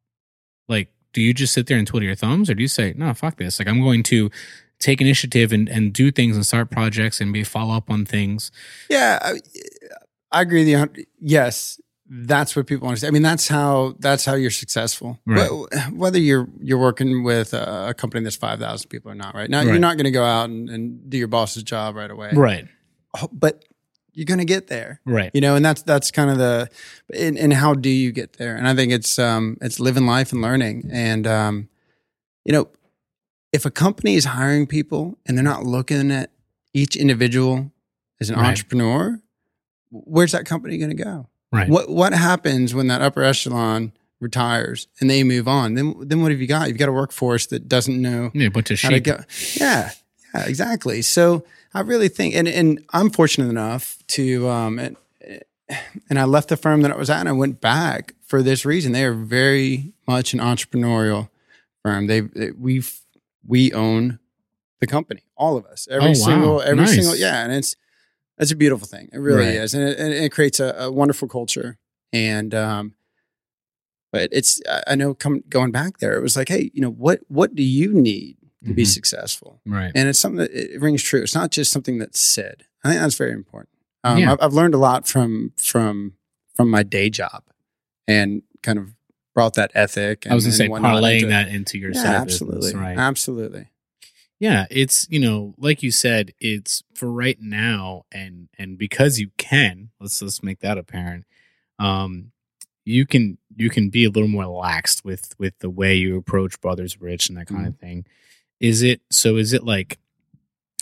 [0.70, 3.14] like, do you just sit there and twiddle your thumbs, or do you say, no,
[3.14, 3.60] fuck this?
[3.60, 4.30] Like, I'm going to
[4.80, 8.52] take initiative and, and do things and start projects and be follow up on things.
[8.90, 9.40] Yeah, I,
[10.32, 11.06] I agree with you.
[11.20, 13.08] Yes, that's what people want to say.
[13.08, 15.20] I mean, that's how that's how you're successful.
[15.26, 15.50] Right.
[15.92, 19.50] Whether you're you're working with a, company that's five thousand people or not, right?
[19.50, 19.68] Now Right.
[19.68, 22.68] you're not going to go out and, and do your boss's job right away, Right.
[23.22, 23.66] Oh, But
[24.18, 25.30] you're going to get there, Right.
[25.34, 25.56] you know.
[25.56, 26.70] And that's that's kind of the
[27.18, 28.56] and, and how do you get there?
[28.58, 30.90] And I think it's um it's living life and learning.
[30.92, 31.70] And um,
[32.44, 32.68] you know,
[33.54, 36.32] if a company is hiring people and they're not looking at
[36.74, 37.72] each individual
[38.20, 38.48] as an Right.
[38.48, 39.22] entrepreneur,
[39.92, 41.28] where's that company going to go?
[41.52, 41.70] Right.
[41.70, 45.76] What what happens when that upper echelon retires and they move on?
[45.76, 46.68] Then then what have you got?
[46.70, 49.04] You've got a workforce that doesn't know Yeah, a bunch of how to sheep.
[49.06, 49.20] go.
[49.56, 49.92] Yeah,
[50.34, 51.02] yeah, exactly.
[51.04, 54.96] So I really think, and and I'm fortunate enough to, um, and,
[56.10, 58.66] and I left the firm that I was at and I went back for this
[58.66, 58.92] reason.
[58.94, 61.30] They are very much an entrepreneurial
[61.84, 62.08] firm.
[62.08, 62.84] They, they we
[63.46, 64.20] we own
[64.80, 66.16] the company, all of us, every Oh, wow.
[66.26, 66.96] single, every Nice.
[66.96, 67.76] single, yeah, and it's
[68.38, 69.10] it's a beautiful thing.
[69.12, 69.56] It really Right.
[69.56, 71.78] is, and it, and it creates a, a wonderful culture.
[72.14, 72.94] And um,
[74.12, 76.92] but it's I- I know come going back there, it was like, hey, you know
[76.92, 78.88] what what do you need to be Mhm.
[78.94, 79.62] successful?
[79.66, 79.92] Right.
[79.96, 81.22] And it's something that it rings true.
[81.22, 82.64] It's not just something that's said.
[82.84, 83.70] I think that's very important.
[84.04, 84.34] Um, Yeah.
[84.34, 86.14] I've, I've learned a lot from from
[86.56, 87.44] from my day job,
[88.08, 88.94] and kind of
[89.36, 90.26] brought that ethic.
[90.26, 92.82] And, I was going to say parlaying into- that into your Yeah, side absolutely, business,
[92.82, 92.98] right?
[92.98, 93.70] absolutely.
[94.40, 99.30] Yeah, it's you know, like you said, it's for right now, and and because you
[99.38, 101.26] can, let's let's make that apparent.
[101.80, 102.32] Um,
[102.86, 106.60] you can you can be a little more laxed with with the way you approach
[106.62, 107.68] Brothers Rich and that kind Mm-hmm.
[107.70, 108.06] of thing.
[108.60, 109.38] Is it so?
[109.38, 110.00] Is it like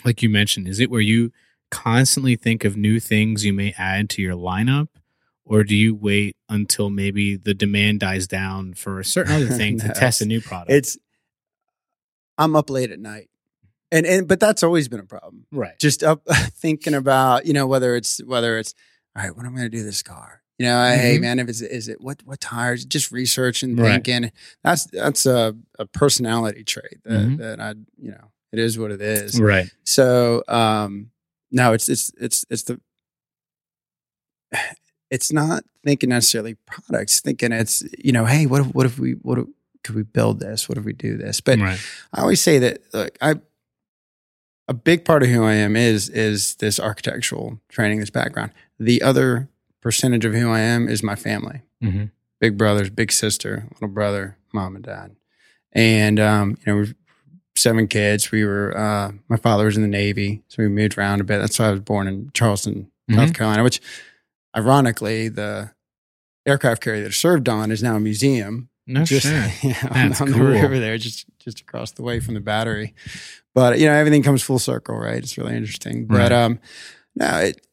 [0.04, 0.68] like you mentioned?
[0.68, 1.32] Is it where you
[1.70, 4.88] constantly think of new things you may add to your lineup?
[5.44, 9.78] Or do you wait until maybe the demand dies down for a certain other thing
[9.78, 10.72] to test a new product?
[10.72, 10.98] It's
[12.38, 13.28] I'm up late at night,
[13.90, 15.46] and and but that's always been a problem.
[15.52, 15.78] right.
[15.78, 18.74] Just up thinking about you know whether it's whether it's
[19.14, 19.36] all right.
[19.36, 20.42] What am I going to do this car?
[20.58, 21.20] You know, hey Mhm.
[21.20, 22.84] man, if it's is it what what tires?
[22.84, 24.02] Just research and Right.
[24.04, 24.32] thinking.
[24.64, 27.38] That's that's a, a personality trait that, Mhm.
[27.38, 29.38] that I you know it is what it is.
[29.40, 29.70] Right.
[29.84, 31.10] So um
[31.50, 32.80] no, it's it's it's it's the
[35.10, 39.12] it's not thinking necessarily products, thinking it's you know, hey, what if what if we
[39.12, 39.46] what if,
[39.84, 40.68] could we build this?
[40.68, 41.40] What if we do this?
[41.40, 41.78] But right.
[42.12, 43.34] I always say that like I
[44.68, 48.52] a big part of who I am is is this architectural training, this background.
[48.80, 49.48] The other
[49.86, 51.62] percentage of who I am is my family.
[51.80, 52.10] Mhm.
[52.40, 55.14] Big brothers, big sister, little brother, mom and dad.
[55.72, 56.94] And um, you know, we're
[57.56, 58.30] seven kids.
[58.32, 61.38] We were uh my father was in the Navy, so we moved around a bit.
[61.38, 63.80] That's why I was born in Charleston, North Carolina, which
[64.56, 65.70] ironically the
[66.46, 69.52] aircraft carrier that I served on is now a museum No just shit.
[69.64, 70.46] yeah, on, That's on the cool.
[70.46, 72.94] river there, just just across the way from the battery.
[73.54, 75.18] But you know, everything comes full circle, right?
[75.22, 76.06] It's really interesting.
[76.06, 76.32] But Right.
[76.32, 76.58] um,
[77.14, 77.65] no, it.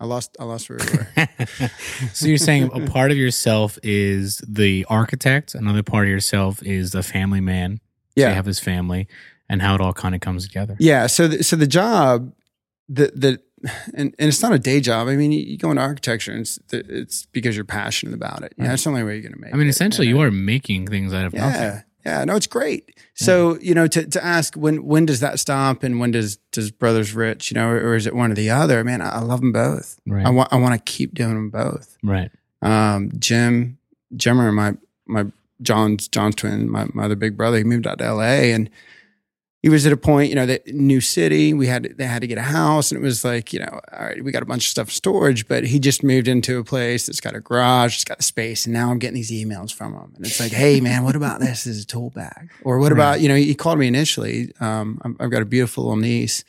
[0.00, 0.36] I lost.
[0.38, 1.68] I lost where we were.
[2.12, 6.92] so you're saying a part of yourself is the architect, another part of yourself is
[6.92, 7.80] the family man.
[8.16, 9.06] So you have his family,
[9.48, 10.76] and how it all kind of comes together.
[10.80, 11.06] yeah.
[11.06, 12.32] So, the, so the job,
[12.88, 13.40] the the,
[13.94, 15.08] and, and it's not a day job.
[15.08, 18.54] I mean, you, you go into architecture, and it's it's because you're passionate about it.
[18.56, 18.70] Yeah, Right.
[18.70, 19.52] that's the only way you're going to make.
[19.54, 19.70] I mean, it.
[19.70, 21.82] essentially, you uh, are making things out of nothing.
[22.08, 22.98] Yeah, yeah, no, it's great.
[23.14, 26.70] So you know, to to ask when when does that stop and when does does
[26.70, 28.84] Brothers Rich, you know, or, or is it one or the other?
[28.84, 29.98] Man, I, I love them both.
[30.06, 30.24] Right.
[30.24, 31.96] I want I want to keep doing them both.
[32.02, 32.30] right.
[32.62, 33.78] Um, Jim,
[34.14, 35.30] Jimmer, my my
[35.62, 38.52] John's John's twin, my my other big brother, he moved out to L.A.
[38.52, 38.70] and
[39.62, 42.28] he was at a point, you know, that new city, we had they had to
[42.28, 44.64] get a house, and it was like, you know, all right, we got a bunch
[44.66, 47.94] of stuff in storage, but he just moved into a place that's got a garage,
[47.96, 50.52] it's got a space, and now I'm getting these emails from him, and it's like,
[50.52, 52.98] hey man, what about this as a tool bag, or what Right.
[52.98, 54.52] about, you know, he called me initially.
[54.60, 56.44] Um, I've got a beautiful little niece,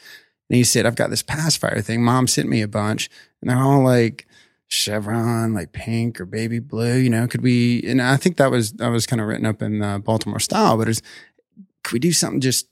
[0.50, 2.04] and he said, I've got this pacifier thing.
[2.04, 3.10] Mom sent me a bunch,
[3.42, 4.28] and they're all like
[4.68, 6.96] chevron, like pink or baby blue.
[6.98, 7.84] You know, could we?
[7.88, 10.78] And I think that was that was kind of written up in uh, Baltimore style,
[10.78, 11.02] but it's
[11.84, 12.68] could we do something just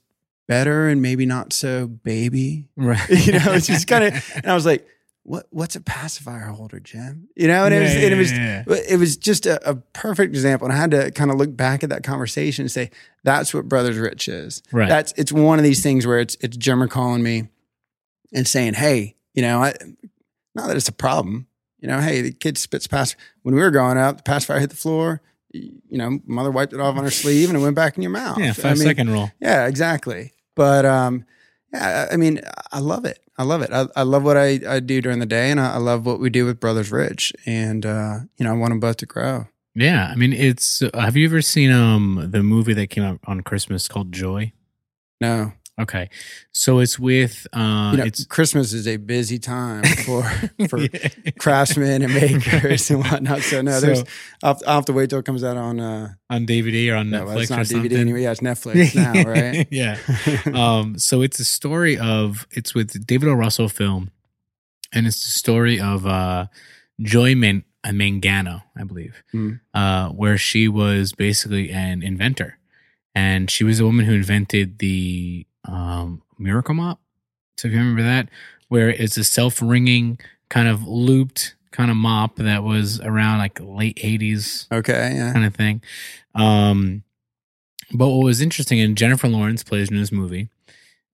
[0.48, 2.66] better and maybe not so baby?
[2.76, 3.08] Right.
[3.26, 4.32] You know, it's just kind of.
[4.34, 4.86] And I was like,
[5.22, 7.28] what What's a pacifier holder, Jim?
[7.36, 9.74] You know, and it was Yeah, and it was yeah, it was just a, a
[9.76, 10.66] perfect example.
[10.66, 12.90] And I had to kind of look back at that conversation and say,
[13.24, 14.62] that's what Brothers Rich is.
[14.72, 14.88] Right.
[14.88, 17.48] That's it's one of these things where it's it's Jimmer calling me
[18.32, 19.74] and saying, hey, you know, I,
[20.54, 21.46] not that it's a problem.
[21.78, 23.14] You know, hey, the kid spits past.
[23.42, 25.20] When we were growing up, the pacifier hit the floor.
[25.52, 28.10] You know, mother wiped it off on her sleeve and it went back in your
[28.12, 28.38] mouth.
[28.38, 28.52] yeah.
[28.64, 29.30] I mean, second rule.
[29.40, 30.32] Yeah, exactly.
[30.58, 31.24] But um,
[31.72, 32.40] yeah, I mean,
[32.72, 33.20] I love it.
[33.38, 33.70] I love it.
[33.72, 36.18] I, I love what I, I do during the day, and I, I love what
[36.18, 37.32] we do with Brothers Rich.
[37.46, 39.46] And uh, you know, I want them both to grow.
[39.76, 40.08] Yeah.
[40.10, 40.82] I mean, it's.
[40.82, 44.52] Uh, have you ever seen um the movie that came out on Christmas called Joy?
[45.20, 46.10] No, Okay,
[46.50, 50.22] so it's with uh, You know, it's Christmas is a busy time for
[50.68, 50.80] for
[51.38, 53.42] craftsmen and makers and whatnot.
[53.42, 54.06] So no, there's So-
[54.42, 55.78] I'll, I'll have to wait till it comes out on.
[55.80, 57.96] uh on DVD or on No, Netflix it's not DVD something.
[57.98, 58.22] anyway.
[58.22, 59.66] Yeah, it's Netflix now, right?
[59.70, 59.98] yeah.
[60.52, 63.34] Um, so it's a story of it's with David O.
[63.34, 64.10] Russell film,
[64.92, 66.46] and it's the story of uh,
[67.00, 69.60] Joy Man- uh, Mangano, I believe, Mm.
[69.74, 72.58] uh, where she was basically an inventor,
[73.14, 77.00] and she was the woman who invented the um, Miracle Mop.
[77.56, 78.28] So if you remember that,
[78.68, 80.18] where it's a self wringing
[80.48, 85.32] kind of looped kind of mop that was around like late eighties okay, yeah.
[85.32, 85.82] kind of thing.
[86.34, 87.02] Um,
[87.92, 90.48] but what was interesting, and Jennifer Lawrence plays in this movie,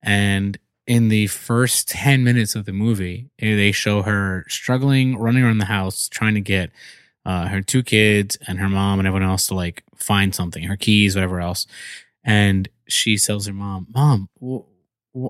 [0.03, 5.43] and in the first 10 minutes of the movie, eh, they show her struggling, running
[5.43, 6.71] around the house, trying to get
[7.25, 10.77] uh, her two kids and her mom and everyone else to like find something, her
[10.77, 11.67] keys, whatever else.
[12.23, 14.29] And she tells her mom, Mom,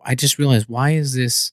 [0.04, 1.52] I just realized why is this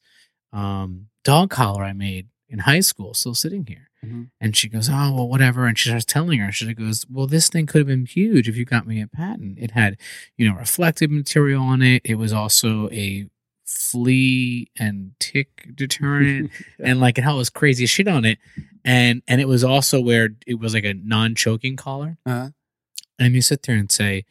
[0.54, 3.90] um, dog collar I made in high school still sitting here?
[4.06, 4.30] Mhm.
[4.40, 5.66] And she goes, Oh, well, whatever.
[5.68, 8.56] And she starts telling her, she goes, Well, this thing could have been huge if
[8.58, 9.60] you got me a patent.
[9.60, 9.98] It had,
[10.38, 12.02] you know, reflective material on it.
[12.04, 13.28] It was also a
[13.66, 18.40] flea and tick deterrent and like it had all this crazy shit on it.
[18.84, 22.18] And and it was also where it was like a non-choking collar.
[22.26, 22.50] Uh-huh.
[23.20, 24.26] And you sit there and say,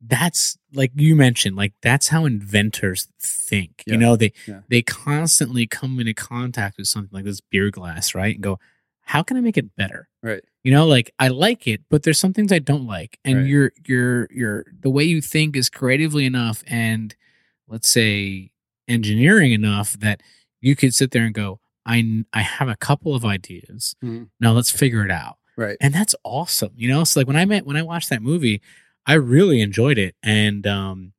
[0.00, 3.82] that's like you mentioned, like that's how inventors think.
[3.86, 3.94] Yeah.
[3.94, 4.60] You know, they Yeah.
[4.68, 8.34] they constantly come into contact with something like this beer glass, right?
[8.34, 8.58] And go,
[9.02, 10.08] how can I make it better?
[10.22, 10.42] Right.
[10.64, 13.18] You know, like I like it, but there's some things I don't like.
[13.24, 13.46] And Right.
[13.46, 17.14] your your your the way you think is creatively enough and
[17.68, 18.50] let's say
[18.88, 20.22] engineering enough that
[20.60, 23.94] you could sit there and go, I I have a couple of ideas.
[24.04, 24.28] Mhm.
[24.40, 25.76] Now let's figure it out Right.
[25.80, 28.60] and that's awesome you know so like when i met when i watched that movie
[29.06, 31.12] i really enjoyed it and um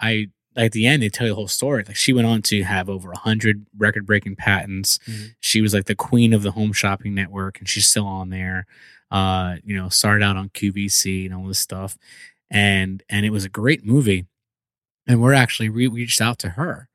[0.00, 1.82] i at the end they tell you the whole story.
[1.86, 4.98] Like she went on to have over a 100 record breaking patents.
[5.08, 5.34] Mhm.
[5.40, 8.66] she was like the queen of the home shopping network and she's still on there
[9.10, 11.96] uh you know started out on qvc and all this stuff
[12.50, 14.26] and and it was a great movie.
[15.06, 16.88] And we're actually we reached out to her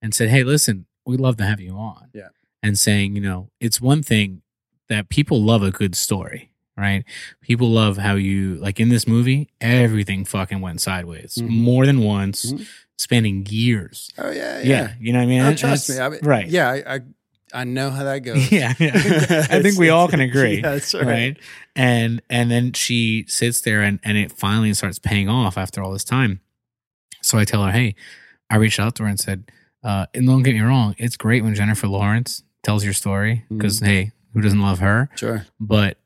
[0.00, 2.10] and said hey listen we'd love to have you on.
[2.14, 2.28] Yeah.
[2.62, 4.42] and saying you know it's one thing
[4.88, 7.04] that people love a good story, right?
[7.40, 11.48] People love how you like in this movie, everything fucking went sideways Mhm.
[11.48, 12.66] more than once, Mhm.
[12.98, 14.10] spanning years.
[14.18, 14.94] Oh yeah, Yeah, yeah.
[15.00, 15.42] you know what I mean?
[15.42, 15.98] Oh, trust me.
[15.98, 16.46] I mean, right?
[16.48, 17.00] Yeah, I, I
[17.52, 18.52] I know how that goes.
[18.52, 18.92] yeah, yeah.
[19.50, 21.04] I think, we all can agree, Yeah, that's right.
[21.06, 21.36] right?
[21.74, 25.92] And and then she sits there and and it finally starts paying off after all
[25.92, 26.40] this time.
[27.22, 27.94] So I tell her, hey,
[28.48, 29.50] I reached out to her and said,
[29.82, 33.80] uh, and don't get me wrong, it's great when Jennifer Lawrence tells your story because
[33.80, 35.08] hey, who doesn't love her?
[35.16, 35.46] Sure.
[35.58, 35.98] but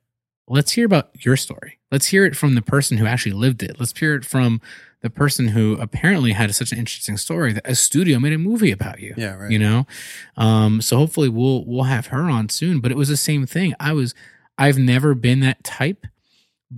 [0.49, 1.79] let's hear about your story.
[1.91, 3.79] Let's hear it from the person who actually lived it.
[3.79, 4.61] Let's hear it from
[5.01, 8.71] the person who apparently had such an interesting story that a studio made a movie
[8.71, 9.15] about you.
[9.17, 9.51] Yeah, right.
[9.51, 9.87] You know,
[10.37, 12.81] um, so hopefully we'll we'll have her on soon.
[12.81, 13.75] But it was the same thing.
[13.79, 14.15] I was
[14.57, 16.07] I've never been that type,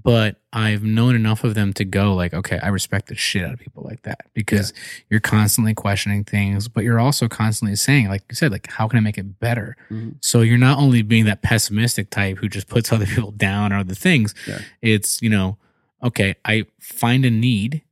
[0.03, 3.55] but I've known enough of them to go like, okay, I respect the shit out
[3.55, 4.73] of people like that because
[5.09, 8.99] you're constantly questioning things, but you're also constantly saying, like you said, like how can
[8.99, 9.77] I make it better?
[9.91, 10.17] Mhm.
[10.21, 13.79] So you're not only being that pessimistic type who just puts other people down or
[13.79, 14.35] other things.
[14.47, 14.59] Yeah.
[14.83, 15.57] It's, you know,
[16.03, 17.83] okay, I find a need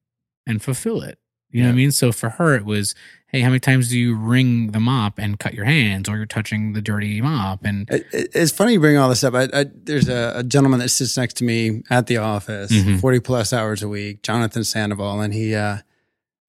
[0.47, 1.19] and fulfill it.
[1.51, 1.93] You know what I mean?
[1.93, 2.95] So for her, it was,
[3.35, 6.25] hey, how many times do you wring the mop and cut your hands or you're
[6.25, 7.65] touching the dirty mop?
[7.65, 9.35] And It, it- it's funny you bring all this up.
[9.35, 13.01] I, I, there's a, a gentleman that sits next to me at the office, Mhm.
[13.01, 15.79] 40 plus hours a week, Jonathan Sandoval, and he, uh,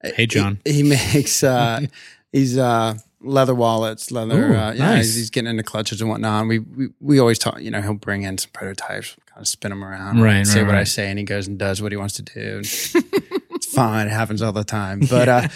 [0.04, 0.60] Hey, John.
[0.64, 1.82] he, he makes, uh,
[2.32, 5.06] he's, uh, leather wallets, leather, Ooh, uh, yeah, nice.
[5.06, 6.42] he's, he's getting into clutches and whatnot.
[6.42, 9.48] And we, we, we always talk, you know, he'll bring in some prototypes, kind of
[9.48, 11.92] spin them around, Right, say right, what I say, and he goes and does what
[11.92, 12.60] he wants to do.
[12.64, 14.06] it's fine.
[14.06, 15.00] It happens all the time.
[15.10, 15.48] But, uh,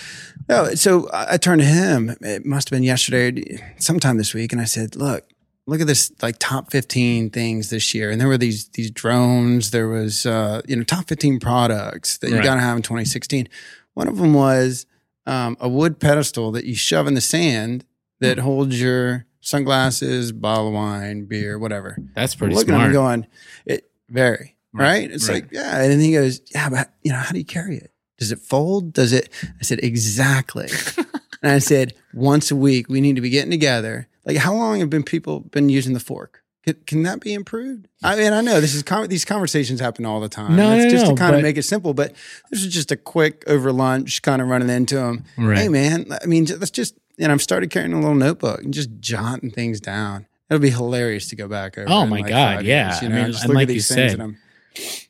[0.50, 2.16] no, so I, turned to him.
[2.22, 5.26] It must have been yesterday, sometime this week, and I said, "Look,
[5.68, 9.70] look at this like top 15 things this year and there were these these drones
[9.70, 12.44] there was uh you know top 15 products that you Right.
[12.44, 13.48] got to have in 2016
[13.94, 14.88] one of them was
[15.28, 17.86] um, a wood pedestal that you shove in the sand
[18.20, 18.46] that Hmm.
[18.46, 22.94] holds your sunglasses bottle of wine beer whatever that's pretty looking at him smart.
[22.94, 23.28] going
[23.68, 25.44] it very Right, right, it's right.
[25.44, 27.92] like yeah and then he goes yeah but you know how do you carry it
[28.20, 29.30] does it fold does it
[29.60, 30.68] i said exactly
[31.42, 34.80] and i said once a week we need to be getting together like how long
[34.80, 38.42] have been people been using the fork can, can that be improved i mean i
[38.42, 41.18] know this is these conversations happen all the time No, it's no, just no, to
[41.18, 42.14] kind of make it simple but
[42.52, 45.58] this is just a quick over lunch kind of running into them Right.
[45.58, 48.90] hey man i mean let's just and i've started carrying a little notebook and just
[49.00, 51.88] jotting things down It'll be hilarious to go back over.
[51.88, 52.88] Oh my God, yeah.
[52.90, 54.36] years, you I mean, just look like at you these things said, I'm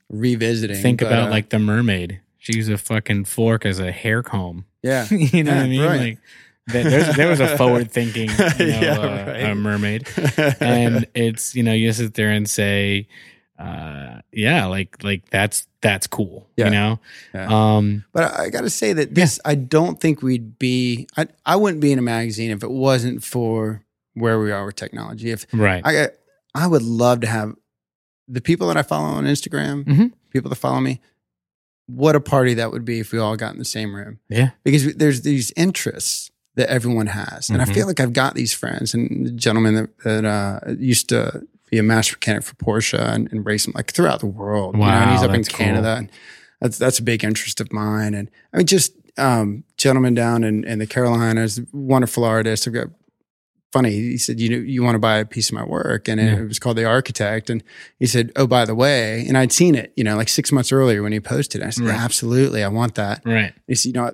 [0.10, 0.82] revisiting.
[0.82, 2.19] Think but, about uh, like the mermaid.
[2.39, 4.65] She used a fucking fork as a hair comb.
[4.82, 5.06] Yeah.
[5.12, 5.82] you know Yeah, what I mean?
[5.82, 5.99] right.
[5.99, 6.17] Like
[6.67, 9.43] there, there's, there was a forward thinking, you know, Yeah, uh, right.
[9.52, 10.08] uh, mermaid,
[10.60, 13.08] and it's you know you sit there and say,
[13.58, 16.65] uh, yeah, like like that's that's cool, Yeah.
[16.65, 16.99] you know.
[17.34, 17.47] Yeah.
[17.78, 21.08] Um, But I, I got to say that this, I don't think we'd be.
[21.17, 24.75] I, I wouldn't be in a magazine if it wasn't for where we are with
[24.75, 25.32] technology.
[25.32, 26.10] If right, I,
[26.54, 27.56] I would love to have
[28.28, 30.12] the people that I follow on Instagram, Mhm.
[30.30, 31.02] people that follow me.
[31.95, 34.19] What a party that would be if we all got in the same room.
[34.30, 37.69] yeah, because there's these interests that everyone has, and Mhm.
[37.69, 41.47] I feel like I've got these friends and the gentleman that, that uh, used to
[41.71, 44.75] be a master mechanic for Porsche and, and race them like throughout the world.
[44.75, 45.65] you know, and he's up in that's cool.
[45.65, 46.12] Canada, and
[46.60, 48.13] that's that's a big interest of mine.
[48.13, 52.67] And I mean, just um, gentleman down in, in the Carolinas, wonderful artist.
[52.67, 52.88] I've got
[53.71, 53.91] funny.
[53.91, 56.39] He said, "You know, you want to buy a piece of my work," and Yeah.
[56.39, 57.49] it was called The Architect.
[57.49, 57.63] And
[57.99, 60.71] he said, "Oh, by the way," and I'd seen it, you know, like six months
[60.71, 61.62] earlier when he posted.
[61.62, 61.65] it.
[61.65, 61.93] I said, Right.
[61.95, 64.12] "Yeah, absolutely, I want that." right, He said, you know, I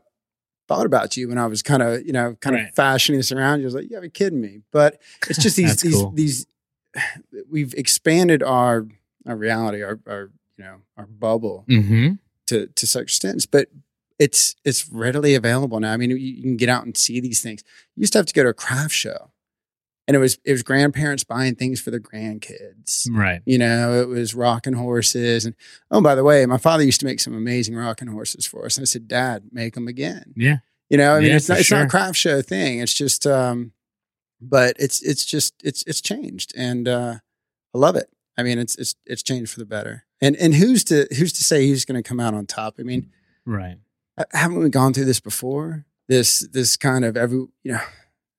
[0.67, 2.69] thought about you when I was kind of, you know, kind Right.
[2.69, 3.59] of fashioning this around.
[3.59, 4.61] You I was like, you gotta be kidding me.
[4.71, 6.11] But it's just these, these, cool.
[6.11, 6.47] these,
[7.49, 8.87] we've expanded our,
[9.27, 12.13] our reality, our, our, you know, our bubble mm-hmm.
[12.47, 13.67] to, to such extents, but
[14.17, 15.91] it's, it's readily available now.
[15.93, 17.63] I mean, you, you can get out and see these things.
[17.95, 19.31] You used to have to go to a craft show
[20.07, 23.07] and it was, it was grandparents buying things for their grandkids.
[23.11, 25.45] right, You know, it was rocking horses.
[25.45, 25.55] And
[25.91, 28.77] oh, by the way, my father used to make some amazing rocking horses for us.
[28.77, 30.33] And I said, Dad, make them again.
[30.35, 30.57] yeah,
[30.89, 32.79] You know, I mean, Yeah, it's not it's not a craft show thing.
[32.79, 33.71] It's just, um,
[34.41, 37.15] but it's it's just it's it's changed, and uh,
[37.73, 38.09] I love it.
[38.37, 40.05] I mean, it's it's it's changed for the better.
[40.21, 42.75] And and who's to who's to say who's going to come out on top?
[42.79, 43.11] I mean,
[43.45, 43.77] right,
[44.33, 45.85] haven't we gone through this before?
[46.07, 47.79] This this kind of every you know,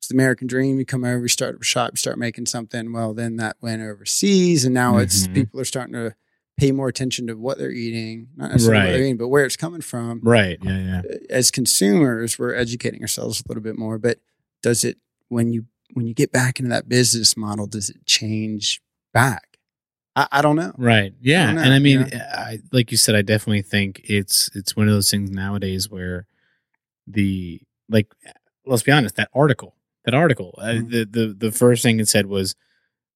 [0.07, 0.79] it's the American dream.
[0.79, 2.93] You come over, you start a shop, you start making something.
[2.93, 5.35] Well, then that went overseas, and now it's Mhm.
[5.35, 6.15] people are starting to
[6.57, 9.57] pay more attention to what they're eating, not necessarily what they're eating, but where it's
[9.57, 13.99] coming from right, yeah, yeah, as consumers, we're educating ourselves a little bit more.
[13.99, 14.21] But
[14.63, 18.81] does it when you when you get back into that business model, does it change
[19.13, 19.59] back?
[20.15, 20.73] I, I don't know.
[20.79, 21.47] right, yeah.
[21.47, 24.77] don't know, and I mean, you I, like you said, I definitely think it's it's
[24.77, 26.27] one of those things nowadays where
[27.07, 28.13] the like,
[28.65, 29.76] let's be honest, that article,
[30.07, 30.91] that article, uh, Mhm.
[30.91, 32.55] the the the first thing it said was,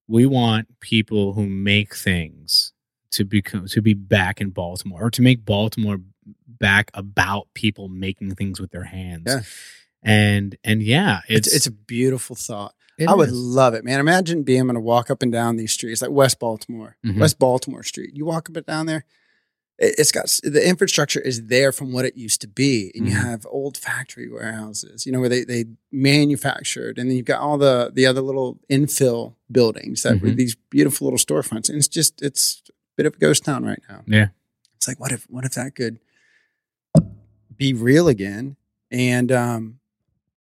[0.07, 2.72] we want people who make things
[3.12, 6.00] to become to be back in Baltimore or to make Baltimore
[6.46, 9.24] back about people making things with their hands.
[9.26, 9.40] Yeah.
[10.03, 12.74] And and yeah, It's it's it's a beautiful thought.
[13.09, 13.98] I would love it, man.
[13.98, 17.18] Imagine being able to walk up and down these streets, like West Baltimore, Mhm.
[17.18, 18.11] West Baltimore Street.
[18.14, 19.07] You walk up and down there.
[19.81, 23.14] It- It's got the infrastructure is there from what it used to be, and you
[23.14, 23.23] Mhm.
[23.25, 27.57] have old factory warehouses, you know, where they they manufactured, and then you've got all
[27.59, 30.37] the the other little infill buildings that were Mhm.
[30.37, 33.83] these beautiful little storefronts, and it's just it's a bit of a ghost town right
[33.88, 34.03] now.
[34.07, 34.29] Yeah.
[34.77, 35.99] it's like what if what if that could
[37.57, 38.57] be real again,
[38.90, 39.79] and um,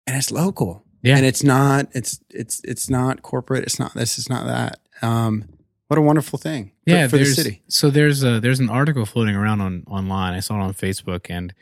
[0.06, 1.16] and it's local, Yeah.
[1.16, 4.80] and it's not it's it's it's not corporate, it's not this, it's not that.
[5.02, 5.44] Um,
[5.88, 7.62] what a wonderful thing, for, yeah, for the city.
[7.68, 10.34] So there's a there's an article floating around on online.
[10.34, 11.52] I saw it on Facebook and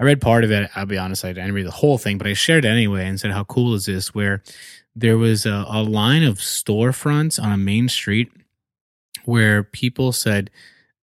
[0.00, 0.70] I read part of it.
[0.74, 3.18] I'll be honest, I didn't read the whole thing, but I shared it anyway and
[3.18, 4.42] said, "How cool is this?" Where
[4.96, 8.30] there was a, a line of storefronts on a main street
[9.24, 10.50] where people said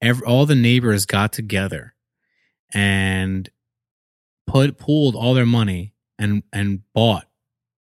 [0.01, 1.93] every, all the neighbors got together
[2.73, 3.49] and
[4.47, 7.27] put pooled all their money and and bought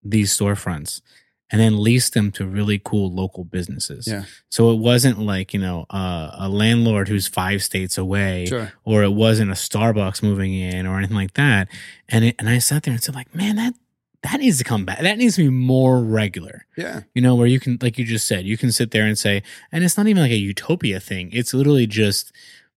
[0.04, 1.02] these storefronts
[1.52, 4.08] and then lease them to really cool local businesses.
[4.08, 4.26] Yeah.
[4.50, 8.72] So it wasn't like, you know, uh, a landlord who's five states away Sure.
[8.84, 11.68] or it wasn't a Starbucks moving in or anything like that.
[12.08, 13.74] And it, and I sat there and said like, man, that
[14.22, 15.00] that needs to come back.
[15.00, 16.66] That needs to be more regular.
[16.76, 17.02] Yeah.
[17.16, 19.42] You know, where you can like you just said, you can sit there and say,
[19.72, 21.30] and it's not even like a utopia thing.
[21.32, 22.32] It's literally just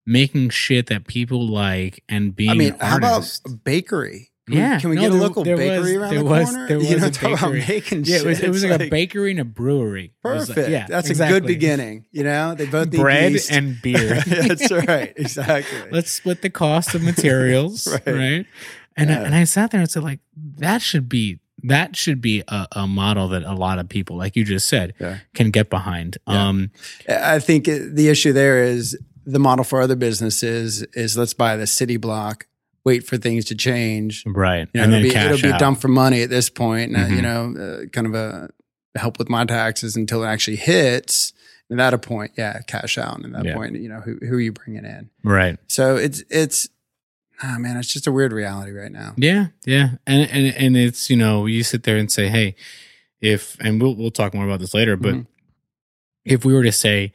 [0.07, 4.31] making shit that people like and being I mean, an how about a bakery?
[4.49, 4.75] Can Yeah.
[4.77, 6.51] we, can we No, get a there- local there bakery was- around there the was-
[6.51, 6.67] corner?
[6.69, 7.75] there you know, a talk about bakery.
[7.75, 10.13] making yeah, it was, it was It's like, a bakery and a brewery.
[10.25, 10.71] It was like- Perfect.
[10.73, 12.07] yeah, That's a good beginning.
[12.11, 13.53] You know, they both need Bread yeast.
[13.53, 14.21] and beer.
[14.27, 15.13] That's right.
[15.17, 15.79] Exactly.
[15.93, 18.07] Let's split the cost of materials, Right.
[18.07, 18.47] right?
[18.97, 20.21] And I, and I sat there and said, like,
[20.59, 24.35] that should be that should be a, a model that a lot of people, like
[24.35, 25.19] you just said, Yeah.
[25.33, 26.19] can get behind.
[26.27, 26.49] Yeah.
[26.49, 26.71] Um,
[27.09, 31.69] I think the issue there is the model for other businesses is let's buy the
[31.69, 32.49] city block,
[32.85, 34.25] wait for things to change.
[34.27, 36.93] right, You know, and it'll then be, it'll be dump for money at this point.
[36.95, 37.55] And, uh, you know,
[37.85, 38.51] uh, kind of a
[38.97, 41.33] help with my taxes until it actually hits.
[41.71, 43.17] And at a point, yeah, cash out.
[43.17, 43.55] And at that Yeah.
[43.55, 45.11] point, you know, who, who are you bringing in?
[45.25, 45.59] right.
[45.69, 46.69] So it's, it's,
[47.43, 49.15] ah, man, it's just a weird reality right now.
[49.17, 52.55] Yeah, yeah, and and and it's you know you sit there and say, hey,
[53.21, 55.27] if and we'll we'll talk more about this later, but Mhm.
[56.25, 57.13] if we were to say,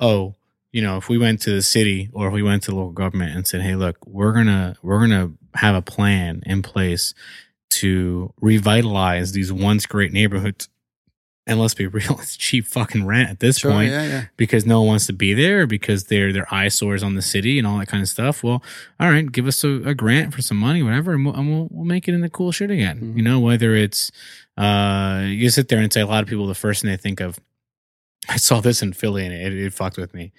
[0.00, 0.34] oh,
[0.72, 2.92] you know, if we went to the city or if we went to the local
[2.92, 7.12] government and said, "Hey, look, we're gonna we're gonna have a plan in place
[7.70, 10.68] to revitalize these once great neighborhoods,"
[11.46, 14.24] and let's be real, it's cheap fucking rent at this Sure, point yeah, yeah.
[14.36, 17.66] because no one wants to be there because they're they're eyesores on the city and
[17.66, 18.42] all that kind of stuff.
[18.44, 18.62] Well,
[19.00, 21.68] all right, give us a, a grant for some money, whatever, and we'll, and we'll
[21.70, 23.00] we'll make it into cool shit again.
[23.00, 23.16] Mhm.
[23.16, 24.12] You know, whether it's
[24.56, 27.20] uh, you sit there and say a lot of people the first thing they think
[27.20, 27.38] of.
[28.28, 30.30] I saw this in Philly and it, it fucked with me.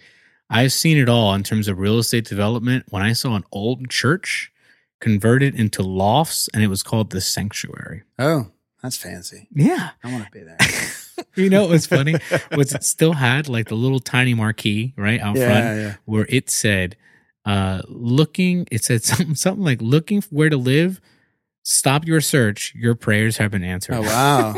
[0.52, 2.86] I've seen it all in terms of real estate development.
[2.89, 4.52] When I saw an old church
[4.99, 8.04] converted into lofts and it was called the Sanctuary.
[8.20, 8.47] Oh,
[8.84, 9.47] that's fancy.
[9.54, 9.91] Yeah.
[10.04, 10.58] I want to be there.
[11.36, 12.16] you know what was funny?
[12.56, 15.95] was it still had like the little tiny marquee right out yeah, front yeah.
[16.06, 16.97] where it said
[17.45, 21.02] uh looking it said something something like looking for where to live
[21.64, 24.56] stop your search your prayers have been answered Oh wow.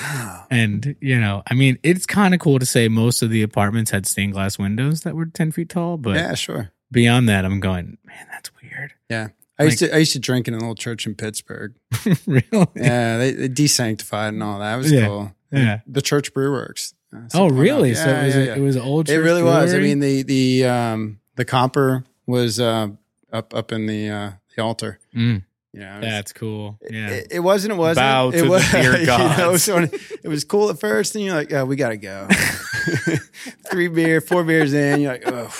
[0.50, 3.90] and you know i mean it's kind of cool to say most of the apartments
[3.90, 6.70] had stained glass windows that were 10 feet tall but yeah, sure.
[6.90, 9.28] beyond that i'm going man that's weird Yeah.
[9.58, 11.74] I used to I used to drink in a little church in Pittsburgh.
[12.26, 14.74] really Yeah, they, they desanctified and all that.
[14.74, 15.32] It was Yeah, cool.
[15.52, 15.80] yeah.
[15.86, 16.94] The church brew works.
[17.14, 18.04] Uh, oh really that.
[18.04, 18.54] so Yeah, it was, yeah, a, yeah.
[18.56, 19.74] it was an old It really was.
[19.74, 22.88] I mean the the um the copper was uh
[23.34, 24.98] up up in the uh the altar.
[25.14, 25.42] Mm,
[25.72, 27.72] You know, was- that's cool yeah It, it wasn't.
[27.74, 28.04] It wasn't.
[28.04, 31.24] Bow it to the was, dear you know, so it was cool at first, and
[31.24, 32.26] you're like, "Oh, we gotta go."
[33.70, 35.52] Three beer, four beers in, you're like, "Oh."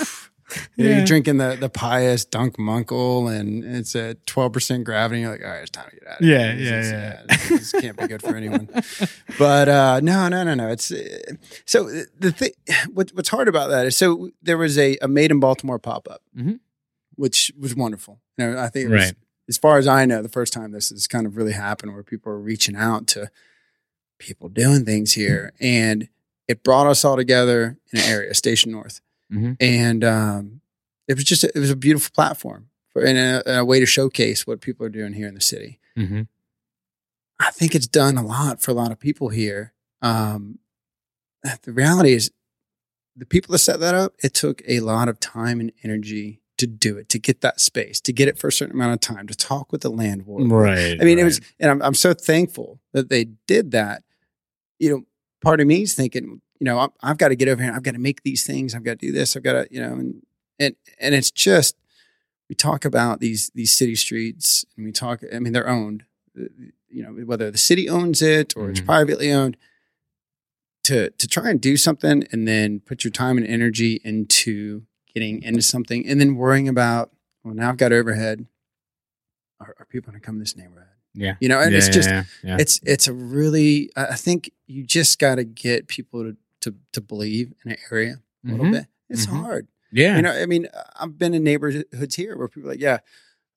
[0.77, 0.97] You know, Yeah.
[0.97, 5.21] You're drinking the the pious Dunk Munkle, and it's at twelve percent gravity.
[5.21, 6.65] You're like, "All right, it's time to get out." Of Yeah, here.
[6.73, 7.23] Yeah, is- yeah.
[7.29, 8.69] This, this can't be good for anyone.
[9.39, 10.67] But uh, no, no, no, no.
[10.69, 11.05] It's uh,
[11.67, 11.85] so
[12.19, 12.51] the thing.
[12.93, 16.09] What, what's hard about that is so there was a, a made in Baltimore pop
[16.11, 16.59] up, Mhm.
[17.15, 18.19] which was wonderful.
[18.37, 19.15] You know, I think it was, Right.
[19.51, 22.03] As far as I know, the first time this has kind of really happened, where
[22.03, 23.31] people are reaching out to
[24.19, 26.09] people doing things here, and
[26.49, 29.01] it brought us all together in an area, Station North,
[29.33, 29.57] Mhm.
[29.61, 30.61] and um,
[31.09, 33.87] it was just a, it was a beautiful platform for and a, a way to
[33.87, 35.79] showcase what people are doing here in the city.
[35.97, 36.23] hmm
[37.43, 39.73] I think it's done a lot for a lot of people here.
[40.03, 40.59] Um,
[41.63, 42.31] the reality is,
[43.17, 46.67] the people that set that up, it took a lot of time and energy to
[46.67, 49.27] do it, to get that space, to get it for a certain amount of time,
[49.27, 50.51] to talk with the landlord.
[50.51, 54.03] right I mean, it was, and I'm, I'm so thankful that they did that.
[54.79, 55.03] You know,
[55.43, 57.73] part of me is thinking, you know, I've, I've got to get over here.
[57.75, 58.75] I've got to make these things.
[58.75, 59.37] I've got to do this.
[59.37, 60.23] I've got to, you know, and
[60.59, 61.77] and and it's just
[62.49, 65.21] we talk about these these city streets, and we talk.
[65.35, 66.05] I mean, they're owned.
[66.39, 66.45] uh,
[66.89, 68.87] You know, whether the city owns it or it's Mhm.
[68.87, 69.57] privately owned.
[70.85, 75.43] To to try and do something, and then put your time and energy into getting
[75.43, 77.11] into something, and then worrying about,
[77.45, 78.47] well, now I've got overhead.
[79.61, 80.87] Are, are people going to come to this neighborhood?
[81.15, 82.57] yeah You know, and yeah, it's just yeah, yeah.
[82.59, 87.01] it's it's a really I think you just got to get people to, to to
[87.01, 88.73] believe in an area a little Mhm.
[88.73, 88.87] bit.
[89.09, 89.43] It's Mhm.
[89.43, 90.33] hard, yeah you know.
[90.33, 92.99] I mean, I've been in neighborhoods here where people are like, yeah,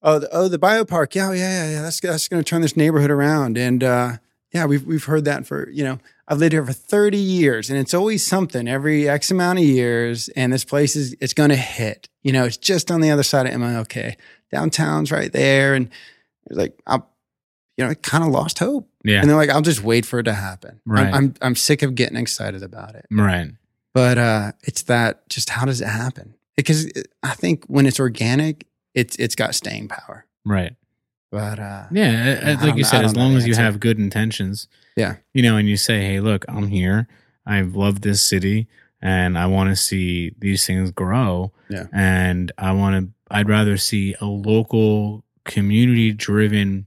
[0.02, 2.76] oh, the, oh, the biopark, yeah, yeah, yeah, yeah, that's that's going to turn this
[2.76, 4.16] neighborhood around, and uh,
[4.52, 7.78] yeah, we've we've heard that for you know, I've lived here for thirty years, and
[7.78, 11.56] it's always something every X amount of years, and this place is it's going to
[11.56, 12.08] hit.
[12.22, 14.16] You know, it's just on the other side of MLK,
[14.50, 15.90] downtown's right there, and
[16.46, 16.96] it's like I,
[17.76, 18.88] you know, I kind of lost hope.
[19.04, 20.70] yeah And they're like, I'll just wait for it to happen.
[20.70, 21.14] I'm- Right.
[21.14, 23.04] I'm, I'm sick of getting excited about it.
[23.10, 23.50] right
[23.92, 26.34] But uh, it's that just how does it happen?
[26.56, 26.90] Because
[27.22, 30.24] I think when it's organic, it's it's got staying power.
[30.46, 30.74] right
[31.32, 34.68] But uh, Yeah, uh, I like you said, as long as you have good intentions.
[34.96, 35.16] Yeah.
[35.32, 37.08] You know, and you say, hey, look, I'm here.
[37.46, 38.68] I love this city
[39.02, 41.52] and I want to see these things grow.
[41.68, 41.86] Yeah.
[41.92, 46.86] And I want to, I'd rather see a local community driven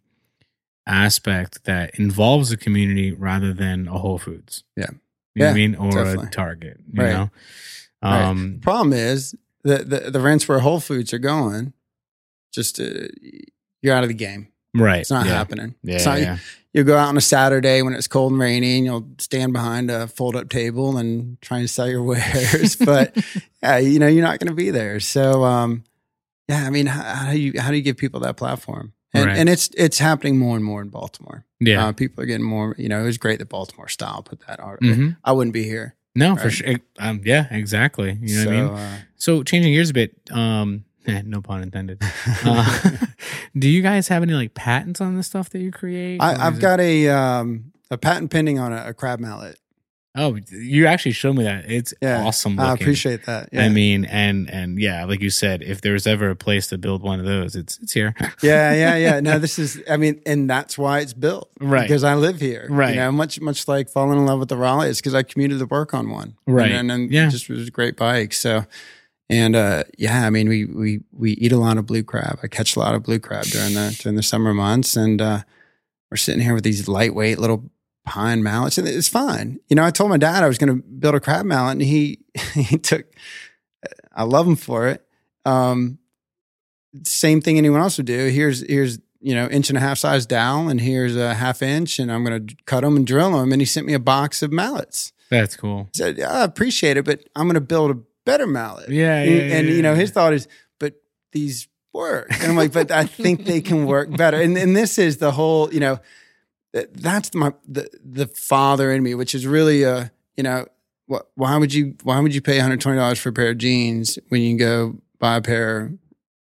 [0.86, 4.64] aspect that involves the community rather than a Whole Foods.
[4.76, 4.86] Yeah.
[5.36, 5.76] You know what I mean?
[5.76, 6.28] Or definitely.
[6.28, 7.12] a Target, you Right.
[7.14, 7.30] know?
[8.01, 8.22] Right.
[8.24, 11.74] Um, problem is the, the the rents where Whole Foods are going,
[12.53, 13.08] just uh,
[13.82, 14.47] you're out of the game.
[14.80, 15.01] Right.
[15.01, 15.34] It's not yeah.
[15.34, 15.75] happening.
[15.84, 16.03] Yeah.
[16.03, 16.38] Not, yeah.
[16.73, 19.89] You'll go out on a Saturday when it's cold and rainy, and you'll stand behind
[19.89, 22.75] a fold up table and try and sell your wares.
[22.75, 23.15] but
[23.63, 24.99] yeah, you know, you're not going to be there.
[24.99, 25.84] So, um,
[26.47, 28.93] yeah, I mean, how, how do you how do you give people that platform?
[29.13, 29.38] And, Right.
[29.38, 31.45] and it's it's happening more and more in Baltimore.
[31.59, 31.88] yeah.
[31.88, 32.75] Uh, people are getting more.
[32.78, 34.82] You know, it was great that Baltimore style put that art.
[34.82, 35.17] Mhm.
[35.23, 35.95] I wouldn't be here.
[36.13, 36.75] No, for sure.
[36.99, 38.17] Um, yeah, exactly.
[38.21, 38.73] You know so, what I mean?
[38.93, 40.84] uh, So changing gears a bit, um,
[41.25, 42.01] no pun intended.
[42.45, 42.91] Uh,
[43.58, 46.22] do you guys have any like patents on the stuff that you create?
[46.22, 49.58] I, is I've it- got a um, a patent pending on a, a crab mallet.
[50.20, 51.70] Oh, you actually showed me that.
[51.70, 52.60] It's Yeah, awesome.
[52.60, 53.49] I appreciate that.
[53.51, 53.66] Yeah.
[53.66, 57.03] I mean, and and yeah, like you said, if there's ever a place to build
[57.03, 58.16] one of those, it's it's here.
[58.41, 59.20] yeah, yeah, yeah.
[59.20, 59.80] No, this is.
[59.88, 61.84] I mean, and that's why it's built, Right.
[61.84, 62.95] Because I live here, Right.
[62.95, 65.60] You know, much much like falling in love with the Raleigh is because I commuted
[65.60, 66.72] to work on one, Right.
[66.72, 67.28] And, and Yeah.
[67.28, 68.34] it just was a great bike.
[68.34, 68.66] So,
[69.30, 72.39] and uh, yeah, I mean, we we we eat a lot of blue crab.
[72.43, 75.41] I catch a lot of blue crab during the during the summer months, and uh,
[76.09, 77.69] we're sitting here with these lightweight little
[78.05, 79.59] pine mallets, and it's fine.
[79.67, 81.82] You know, I told my dad I was going to build a crab mallet, and
[81.82, 82.19] he
[82.53, 83.05] he took.
[84.15, 85.05] I love him for it.
[85.45, 85.99] Um,
[87.03, 88.28] same thing anyone else would do.
[88.28, 91.99] Here's here's you know inch and a half size dowel, and here's a half inch,
[91.99, 93.51] and I'm going to cut them and drill them.
[93.51, 95.11] And he sent me a box of mallets.
[95.30, 95.89] That's cool.
[95.93, 98.89] Said, I appreciate it, but I'm going to build a better mallet.
[98.89, 100.47] Yeah, and, yeah, and yeah, you know his thought is,
[100.80, 101.01] but
[101.32, 104.39] these work, and I'm like, but I think they can work better.
[104.39, 105.99] And and this is the whole, you know,
[106.73, 110.67] that- that's my the the father in me, which is really a you know.
[111.09, 114.41] What, why would you why would you pay $120 for a pair of jeans when
[114.41, 115.93] you can go buy a pair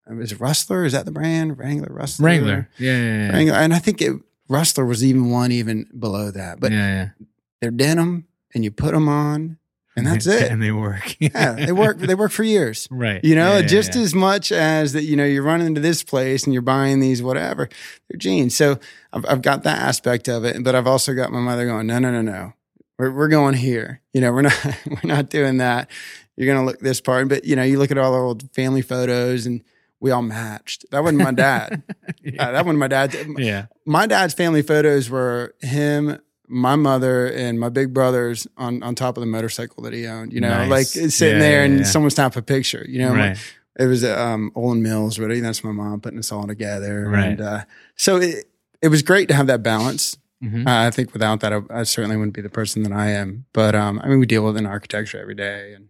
[0.09, 0.85] is it Rustler?
[0.85, 1.59] Is that the brand?
[1.59, 2.27] Wrangler, Rustler?
[2.27, 2.69] Wrangler.
[2.79, 3.31] Yeah.
[3.31, 3.55] Wrangler.
[3.55, 4.13] And I think it,
[4.49, 6.61] Rustler was even one even below that.
[6.61, 6.79] But yeah,
[7.19, 7.27] yeah.
[7.61, 9.59] they're denim and you put them on
[9.97, 10.51] and that's it.
[10.51, 11.17] And they work.
[11.21, 12.89] yeah, they work they work for years.
[12.91, 13.23] Right.
[13.25, 14.03] You know, Yeah, yeah, just yeah.
[14.03, 17.23] as much as that, you know, you're running into this place and you're buying these,
[17.23, 17.69] whatever,
[18.09, 18.55] they're jeans.
[18.57, 18.79] So
[19.13, 21.99] I've, I've got that aspect of it, but I've also got my mother going, no,
[21.99, 22.53] no, no, no,
[22.99, 24.01] we're, we're going here.
[24.13, 25.91] You know, we're not, we're not doing that.
[26.37, 28.51] You're going to look this part, but you know, you look at all our old
[28.53, 29.63] family photos and
[30.01, 30.85] we all matched.
[30.91, 31.83] That wasn't my dad.
[32.23, 32.49] yeah.
[32.49, 33.17] Uh, that wasn't my dad.
[33.39, 33.67] yeah.
[33.87, 36.19] My dad's family photos were him,
[36.49, 40.33] my mother, and my big brothers on, on top of the motorcycle that he owned.
[40.33, 40.71] You know, Nice.
[40.71, 41.85] like sitting Yeah, there and yeah.
[41.85, 42.85] someone snapped a picture.
[42.89, 43.39] You know, right.
[43.79, 45.41] it was um Olan Mills, really.
[45.41, 47.09] That's my mom putting us all together.
[47.09, 47.25] Right.
[47.29, 47.65] And uh,
[47.97, 48.45] so it,
[48.83, 50.17] it was great to have that balance.
[50.43, 50.67] Mhm.
[50.67, 53.47] Uh, I think without that, I, I certainly wouldn't be the person that I am.
[53.55, 55.89] But um, I mean, we deal with it in architecture every day and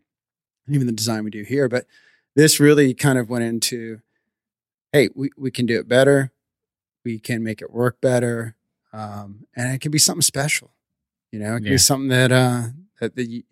[0.68, 1.68] even the design we do here.
[1.68, 1.86] But
[2.36, 4.00] this really kind of went into
[4.92, 6.30] hey, we, we can do it better.
[7.05, 8.55] We can make it work better.
[8.95, 10.70] Um, and it can be something special.
[11.32, 11.70] You know, it can Yeah.
[11.72, 12.62] be something that, uh,
[13.01, 13.42] that, that you,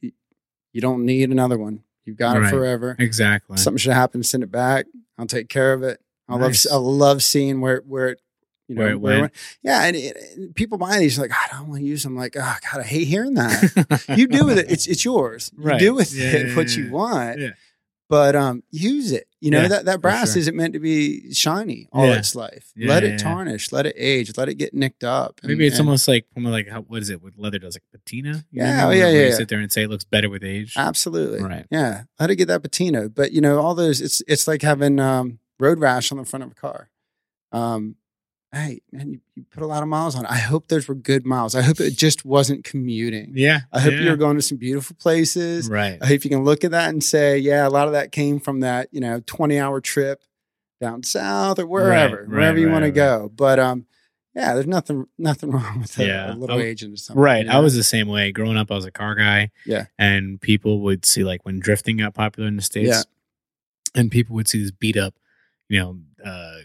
[0.72, 1.82] you don't need another one.
[2.04, 2.46] You've got Right.
[2.46, 3.56] it forever Exactly.
[3.56, 4.86] something should happen, send it back.
[5.18, 6.00] I'll take care of it.
[6.28, 6.66] I Nice.
[6.66, 8.20] love I love seeing where where it
[8.68, 9.32] you know Where it went.
[9.62, 12.16] yeah, and, it, and people buy these like I don't want to use them.
[12.16, 14.04] Like oh God, I hate hearing that.
[14.16, 14.70] you do with it.
[14.70, 15.50] It's it's yours.
[15.58, 17.40] You do with Yeah, it yeah, what you want.
[17.40, 17.50] Yeah.
[18.08, 19.26] But um, use it.
[19.42, 20.38] You know Yeah, that that brass sure.
[20.40, 22.18] isn't meant to be shiny all Yeah.
[22.18, 22.70] its life.
[22.76, 23.72] Yeah, let it tarnish.
[23.72, 24.32] Let it age.
[24.36, 25.40] Let it get nicked up.
[25.42, 27.20] and- Maybe it's and- almost like almost like how, what is it?
[27.20, 28.44] What leather does like patina?
[28.52, 30.44] You Yeah, know, oh, yeah, yeah, You sit there and say it looks better with
[30.44, 30.74] age.
[30.76, 31.42] Absolutely.
[31.42, 31.66] Right.
[31.72, 32.04] Yeah.
[32.20, 33.08] Let it get that patina.
[33.08, 36.44] But you know, all those it's it's like having um road rash on the front
[36.44, 36.88] of a car.
[37.50, 37.96] Um
[38.52, 40.26] hey, man, you, you put a lot of miles on.
[40.26, 41.54] I hope those were good miles.
[41.54, 43.32] I hope it just wasn't commuting.
[43.34, 43.60] Yeah.
[43.72, 44.00] I hope yeah.
[44.00, 45.70] you were going to some beautiful places.
[45.70, 45.98] right.
[46.02, 48.40] I hope you can look at that and say, yeah, a lot of that came
[48.40, 50.22] from that, you know, 20 hour trip
[50.80, 52.94] down south or wherever, right, wherever you right, want to right.
[52.94, 53.32] go.
[53.34, 53.86] But um,
[54.34, 56.34] yeah, there's nothing nothing wrong with a, Yeah.
[56.34, 57.22] a little I- age into something.
[57.22, 57.46] Right.
[57.46, 58.32] you I was the same way.
[58.32, 59.50] Growing up, I was a car guy.
[59.64, 59.86] Yeah.
[59.98, 62.88] And people would see like when drifting got popular in the States.
[62.90, 63.02] Yeah.
[63.94, 65.14] And people would see this beat up,
[65.70, 66.56] you know, uh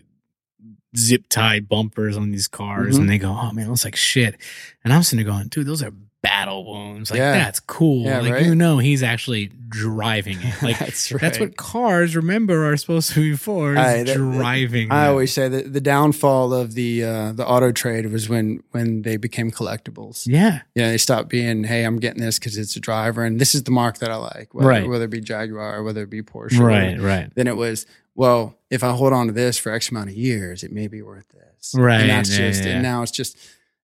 [0.98, 3.02] zip tie bumpers on these cars Mhm.
[3.02, 4.36] and they go, Oh man, it looks like shit.
[4.84, 5.92] And I'm sitting there going, dude, those are
[6.24, 7.12] battle wounds.
[7.12, 7.32] Like Yeah.
[7.34, 8.04] that's cool.
[8.06, 8.46] Yeah, like right?
[8.46, 10.56] you know he's actually driving it.
[10.64, 11.22] Like that's right.
[11.22, 14.92] That's what cars remember are supposed to be for Aye, that- that- driving.
[14.92, 19.04] I always say that the downfall of the uh, the auto trade was when when
[19.04, 20.24] they became collectibles.
[20.28, 23.54] yeah, Yeah, they stopped being, hey, I'm getting this because it's a driver and this
[23.54, 24.88] is the mark that I like, whether, Right.
[24.90, 26.60] whether it be Jaguar, or whether it be Porsche.
[26.60, 27.08] right, whatever.
[27.08, 27.86] right, Then it was,
[28.18, 31.02] well, if I hold on to this for X amount of years, it may be
[31.02, 31.74] worth this.
[31.76, 33.38] Right, And that's yeah, just, yeah, and now it's just,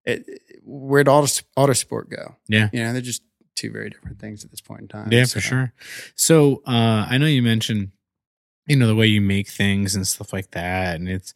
[0.05, 2.35] it, where'd auto, sport go?
[2.49, 2.69] Yeah.
[2.73, 3.21] You know, they're just
[3.55, 5.09] two very different things at this point in time.
[5.11, 5.73] yeah, So, for sure.
[6.15, 7.91] So uh, I know you mentioned,
[8.67, 11.33] you know, the way you make things and stuff like that, and it's.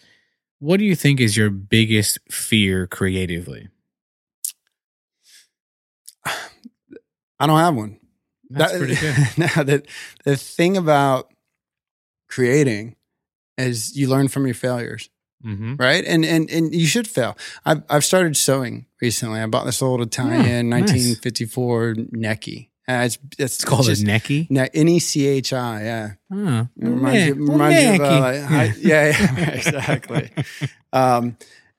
[0.59, 3.67] What do you think is your biggest fear creatively?
[7.39, 7.99] I don't have one.
[8.49, 9.37] That's That- pretty good.
[9.37, 9.83] now, the,
[10.23, 11.31] the thing about
[12.27, 12.95] creating
[13.57, 15.09] is you learn from your failures.
[15.45, 15.75] Mm-hmm.
[15.75, 16.03] right?
[16.03, 17.37] And and and you should fail.
[17.63, 19.39] I've I've started sewing recently.
[19.39, 20.89] I bought this old Italian nice.
[20.91, 22.69] 1954 Necchi.
[22.89, 24.49] Uh, it's, it's It's called just, a necky.
[24.49, 25.83] Ne- N E C H I.
[25.83, 30.31] Yeah, Oh, it reminds you, reminds you of uh, hi- yeah, yeah, exactly.
[30.93, 31.37] Um,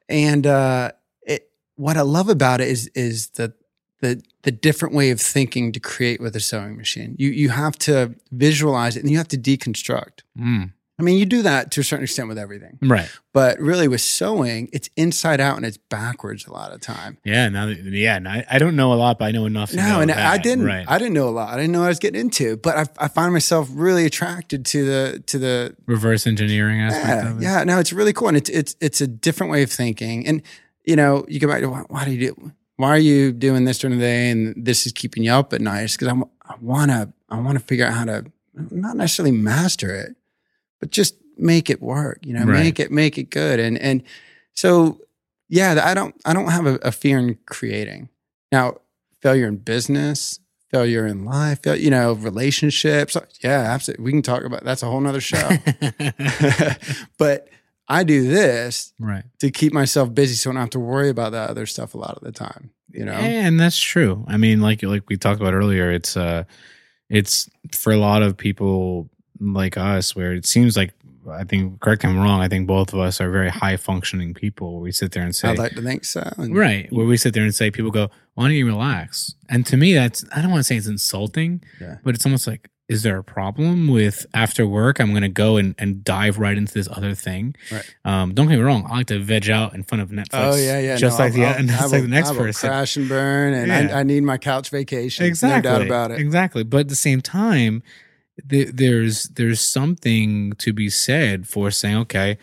[0.08, 0.92] and uh,
[1.22, 3.54] it, what I love about it is is the
[4.00, 7.14] the the different way of thinking to create with a sewing machine.
[7.18, 10.20] You you have to visualize it and you have to deconstruct.
[10.38, 13.08] Mm, I mean, you do that to a certain extent with everything, Right.
[13.32, 17.18] but really with sewing, it's inside out and it's backwards a lot of time.
[17.24, 17.48] Yeah.
[17.48, 18.16] Now that, yeah.
[18.16, 19.70] And I, I don't know a lot, but I know enough.
[19.70, 20.18] To No, know and that.
[20.18, 20.64] I didn't.
[20.64, 20.84] Right.
[20.88, 21.50] I didn't know a lot.
[21.52, 24.64] I didn't know what I was getting into, but I, I find myself really attracted
[24.66, 27.42] to the to the Reverse engineering aspect yeah, of it.
[27.44, 27.64] yeah.
[27.64, 30.26] No, it's really cool, and it's it's it's a different way of thinking.
[30.26, 30.42] And
[30.84, 32.52] you know, you go back to why, why do you do?
[32.78, 35.60] Why are you doing this during the day, and this is keeping you up at
[35.60, 35.92] night?
[35.92, 36.14] Because I
[36.50, 38.24] I want to I want to figure out how to
[38.54, 40.16] not necessarily master it,
[40.80, 42.18] but just make it work.
[42.24, 42.62] You know, Right.
[42.64, 43.58] make it make it good.
[43.60, 44.02] And and
[44.54, 45.00] so
[45.48, 48.08] yeah, I don't I don't have a, a fear in creating.
[48.52, 48.78] Now,
[49.22, 50.38] failure in business,
[50.70, 53.16] failure in life, fail- you know, relationships.
[53.42, 54.04] Yeah, absolutely.
[54.04, 55.48] We can talk about that's a whole nother show.
[57.18, 57.48] but
[57.88, 59.24] I do this right.
[59.40, 61.98] to keep myself busy so I don't have to worry about that other stuff a
[61.98, 62.70] lot of the time.
[62.90, 63.12] You know?
[63.12, 64.24] and that's true.
[64.28, 66.44] I mean, like like we talked about earlier, it's uh,
[67.10, 69.10] it's for a lot of people
[69.40, 70.92] like us, where it seems like
[71.30, 72.40] I think correct me if I'm wrong.
[72.40, 74.80] I think both of us are very high functioning people.
[74.80, 76.22] We sit there and say, I'd like to think so.
[76.38, 79.66] And- right, where we sit there and say, people go, "Why don't you relax?" And
[79.66, 81.96] to me, that's I don't want to say it's insulting, Yeah.
[82.02, 82.70] but it's almost like.
[82.88, 84.98] Is there a problem with after work?
[84.98, 87.54] I'm going to go and, and dive right into this other thing.
[87.70, 87.94] Right.
[88.04, 88.86] Um, don't get me wrong.
[88.90, 90.28] I like to veg out in front of Netflix.
[90.32, 90.96] Oh yeah, yeah.
[90.96, 92.70] Just No, like I'll- the, I'll- just like the next person.
[92.70, 93.94] crash and burn, and Yeah.
[93.96, 95.26] I, I need my couch vacation.
[95.26, 96.18] exactly no doubt about it.
[96.20, 97.82] exactly but at the same time
[98.48, 102.38] th- there's there's something to be said for saying okay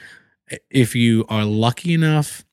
[0.69, 2.45] if you are lucky enough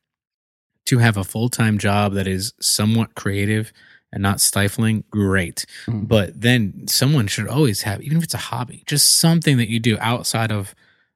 [0.86, 3.70] to have a full-time job that is somewhat creative
[4.13, 6.07] and not stifling great Mhm.
[6.09, 9.81] but then someone should always have even if it's a hobby just something that you
[9.81, 10.75] do outside of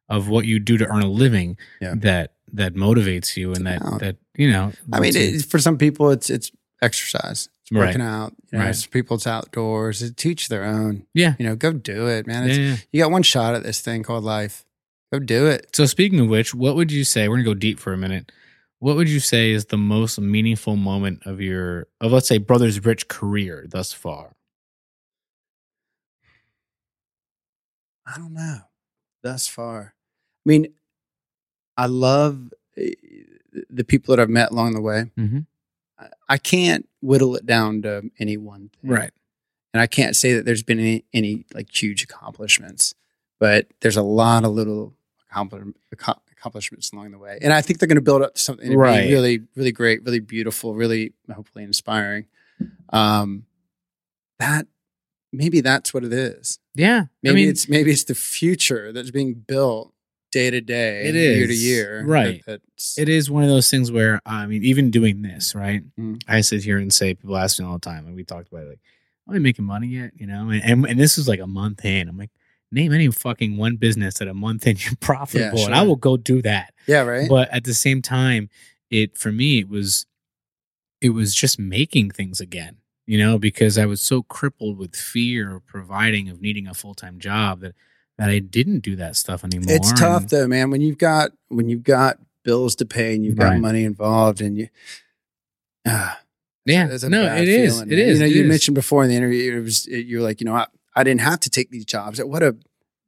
[0.08, 1.94] of what you do to earn a living Yeah.
[1.98, 6.10] that that motivates you and that that you know I mean, it, for some people,
[6.10, 6.50] it's it's
[6.82, 7.86] exercise, it's Right.
[7.86, 8.34] working out.
[8.52, 8.74] You know, Right.
[8.76, 10.02] Some people, it's outdoors.
[10.02, 11.02] It's teach their own.
[11.14, 12.48] yeah You know, go do it, man.
[12.48, 12.76] yeah, yeah.
[12.92, 14.64] You got one shot at this thing called life.
[15.12, 15.68] Go do it.
[15.74, 17.28] So speaking of which, what would you say?
[17.28, 18.30] We're gonna go deep for a minute.
[18.78, 22.84] What would you say is the most meaningful moment of your of let's say Brothers
[22.84, 24.36] Rich career thus far?
[28.06, 28.58] I don't know.
[29.22, 29.94] Thus far,
[30.44, 30.68] I mean,
[31.76, 32.92] I love eh,
[33.68, 35.10] the people that I've met along the way.
[35.18, 35.40] Mm-hmm.
[35.98, 38.90] I- I can't whittle it down to any one thing.
[38.90, 39.10] Right
[39.74, 42.94] and I can't say that there's been any, any like huge accomplishments,
[43.38, 44.94] but there's a lot of little
[45.30, 48.40] accompli- acco- accomplishments along the way, and I think they're going to build up to
[48.40, 49.08] something Right.
[49.10, 52.26] really, really great, really beautiful, really hopefully inspiring.
[52.90, 53.46] Um,
[54.38, 54.66] that
[55.32, 56.58] maybe that's what it is.
[56.74, 57.04] Yeah.
[57.22, 59.92] Maybe I mean, it's maybe it's the future that's being built
[60.32, 62.44] day to day, It year to year, right.
[62.46, 62.60] that-
[62.98, 65.82] it is one of those things where I mean, even doing this, right?
[65.98, 66.20] Mm.
[66.28, 68.64] I sit here and say people ask me all the time, and we talked about
[68.64, 68.80] it, like,
[69.28, 71.84] "Are you making money yet?" You know, and, and and this is like a month
[71.86, 72.08] in.
[72.08, 72.30] I'm like,
[72.76, 76.16] name any fucking one business that a month in you're profitable, and I will go
[76.16, 76.72] do that.
[76.86, 77.28] yeah, right.
[77.28, 78.48] but at the same time
[78.90, 80.06] it for me it was
[81.00, 85.56] it was just making things again you know because i was so crippled with fear
[85.56, 87.74] of providing of needing a full-time job that
[88.18, 90.70] that i didn't do that stuff anymore It's tough And- though, man.
[90.70, 94.56] When you've got when you've got bills to pay and you've got money involved, and
[94.56, 94.68] you,
[95.86, 96.20] ah,
[96.64, 98.08] yeah a no it is feeling, it man.
[98.08, 98.48] is You know, you is.
[98.48, 100.66] mentioned before in the interview, it was you're like, you know, I,
[100.96, 102.22] I didn't have to take these jobs.
[102.22, 102.56] What a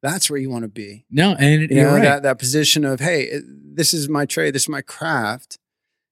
[0.02, 1.04] that's where you want to be.
[1.10, 2.02] no and it, You you're know, right.
[2.02, 5.58] that that position of hey, this is my trade, this is my craft.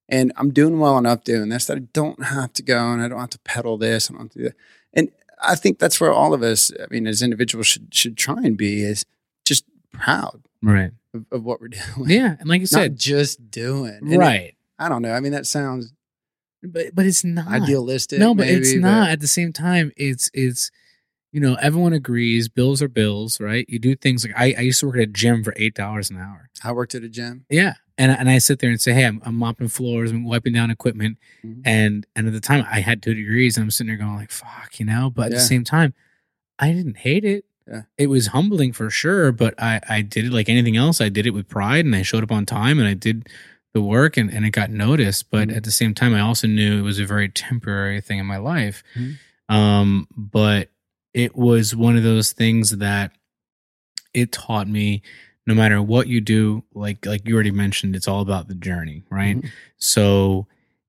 [0.09, 3.09] And I'm doing well enough doing this that I don't have to go and I
[3.09, 4.09] don't have to peddle this.
[4.09, 4.57] I don't have to do that.
[4.95, 5.11] And
[5.43, 8.57] I think that's where all of us, I mean, as individuals should should try and
[8.57, 9.05] be is
[9.45, 12.09] just proud right of, of what we're doing.
[12.11, 13.99] yeah and like you said just doing.
[14.01, 15.13] And right I don't know.
[15.13, 15.93] I mean, that sounds
[16.63, 18.19] but but it's not idealistic.
[18.19, 20.71] no but it's maybe, not at the same time it's it's
[21.33, 24.81] you know everyone agrees bills are bills right you do things like i, I used
[24.81, 27.45] to work at a gym for eight dollars an hour I worked at a gym.
[27.51, 27.75] Yeah.
[27.99, 30.71] And and I sit there and say, Hey, I'm, I'm mopping floors and wiping down
[30.71, 31.19] equipment.
[31.45, 31.63] Mhm.
[31.67, 34.31] And and at the time I had two degrees and I'm sitting there going like,
[34.31, 35.39] fuck, you know, but at Yeah.
[35.39, 35.93] the same time,
[36.59, 37.45] I didn't hate it.
[37.69, 37.83] Yeah.
[37.99, 41.01] It was humbling for sure, but I, I did it like anything else.
[41.01, 43.29] I did it with pride and I showed up on time and I did
[43.75, 45.31] the work and, and it got noticed.
[45.31, 45.57] But Mhm.
[45.59, 48.39] at the same time, I also knew it was a very temporary thing in my
[48.39, 48.83] life.
[48.97, 49.19] Mhm.
[49.55, 50.71] Um, but
[51.17, 53.11] it was one of those things that
[54.13, 55.01] it taught me
[55.47, 59.03] no matter what you do, like like you already mentioned, it's all about the journey,
[59.11, 59.37] right?
[59.41, 59.51] Mhm.
[59.79, 60.47] So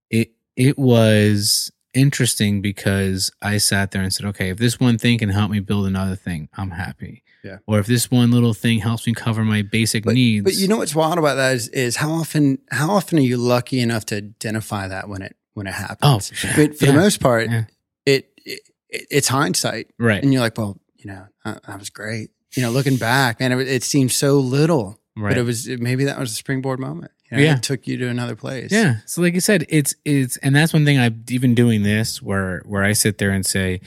[0.10, 5.18] it it was interesting because I sat there and said, okay, if this one thing
[5.20, 7.24] can help me build another thing, I'm happy.
[7.44, 7.58] Yeah.
[7.68, 10.44] Or if this one little thing helps me cover my basic But, needs.
[10.44, 13.38] but you know what's wild about that is, is how often how often are you
[13.38, 16.32] lucky enough to identify that when it when it oh, happens?
[16.56, 17.64] but for yeah, the most part, Yeah.
[18.06, 18.60] it, it,
[18.90, 20.22] it's hindsight, right.
[20.24, 22.30] and you're like, well, you know, that, was great.
[22.56, 25.30] you know, looking back, man, it, it seemed so little, right.
[25.32, 27.12] but it was maybe that was a springboard moment.
[27.30, 27.56] You know, Yeah.
[27.58, 28.72] It took you to another place.
[28.72, 28.98] Yeah.
[29.06, 32.62] So like you said, it's it's and that's one thing I've even doing this where
[32.66, 33.82] where I sit there and say,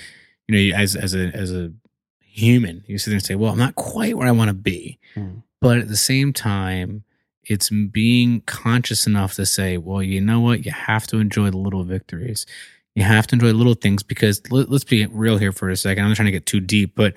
[0.47, 1.73] you know, as as a as a
[2.21, 4.99] human, you sit there and say, well, I'm not quite where I want to be,
[5.17, 5.43] Mm.
[5.61, 7.03] but at the same time,
[7.45, 11.57] it's being conscious enough to say, well, you know what, you have to enjoy the
[11.59, 12.47] little victories.
[12.95, 16.03] You have to enjoy little things because let, let's be real here for a second.
[16.05, 17.15] I'm not trying to get too deep, but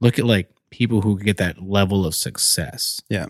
[0.00, 3.00] look at like people who get that level of success.
[3.08, 3.26] Yeah.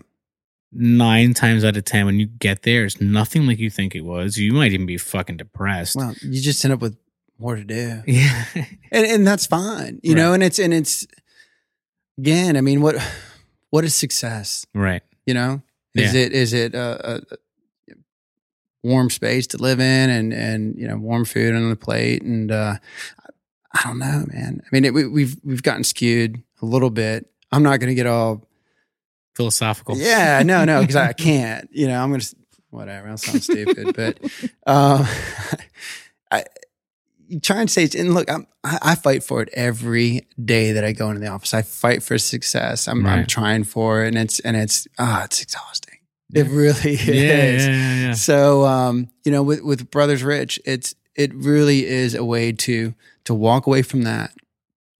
[0.71, 4.01] Nine times out of ten, when you get there, it's nothing like you think it
[4.01, 4.37] was.
[4.37, 5.95] You might even be fucking depressed.
[5.95, 6.97] Well, you just end up with
[7.39, 8.01] more to do.
[8.07, 8.43] yeah,
[8.91, 10.33] and and that's fine, you know.
[10.33, 11.07] And it's and it's
[12.17, 12.57] again.
[12.57, 12.95] I mean, what
[13.69, 14.65] what is success?
[14.75, 15.01] right.
[15.25, 15.61] You know,
[15.95, 16.21] is Yeah.
[16.21, 17.21] it is it a a
[18.87, 22.51] warm space to live in and and you know warm food on the plate and
[22.51, 22.75] uh,
[23.73, 24.61] I don't know, man.
[24.63, 27.29] I mean, it, we, we've we've gotten skewed a little bit.
[27.51, 28.47] I'm not going to get all
[29.35, 29.97] Philosophical.
[29.97, 31.69] yeah, no, no, because I can't.
[31.71, 32.23] You know, I'm gonna
[32.69, 33.09] whatever.
[33.09, 34.19] I'll sound stupid, but
[34.65, 35.05] um,
[36.31, 36.45] I
[37.27, 37.87] you try and say.
[37.97, 41.27] And look, I'm, I, I fight for it every day that I go into the
[41.27, 41.53] office.
[41.53, 42.87] I fight for success.
[42.87, 45.96] I'm, I'm trying for it, and it's and it's ah, it's exhausting.
[46.33, 47.67] It really Yeah, yeah, is.
[47.67, 48.13] yeah, yeah.
[48.13, 52.93] So, um, you know, with with Brothers Rich, it's it really is a way to
[53.25, 54.31] to walk away from that.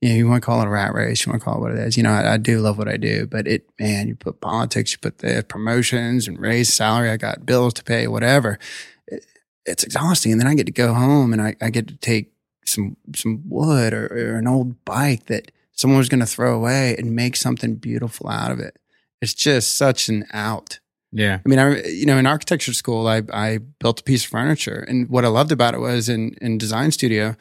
[0.02, 1.62] You know, you want to call it a rat race, you want to call it
[1.62, 1.98] what it is.
[1.98, 4.92] You know, I, I do love what I do, but it, man, you put politics,
[4.92, 7.10] you put the promotions and raise salary.
[7.10, 8.60] I got bills to pay, whatever.
[9.08, 9.26] It,
[9.66, 12.32] it's exhausting, and then I get to go home and I, I get to take
[12.64, 16.96] some some wood or, or an old bike that someone was going to throw away
[16.98, 18.78] and make something beautiful out of it.
[19.22, 20.80] It's just such an out.
[21.12, 21.40] Yeah.
[21.46, 24.86] I mean, I you know, in architecture school, I I built a piece of furniture,
[24.88, 27.36] and what I loved about it was in in design studio,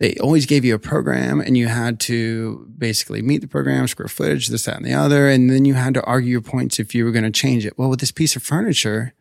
[0.00, 4.08] they always gave you a program, and you had to basically meet the program, square
[4.08, 6.94] footage, this, that, and the other, and then you had to argue your points if
[6.94, 7.78] you were going to change it.
[7.78, 9.12] Well, with this piece of furniture,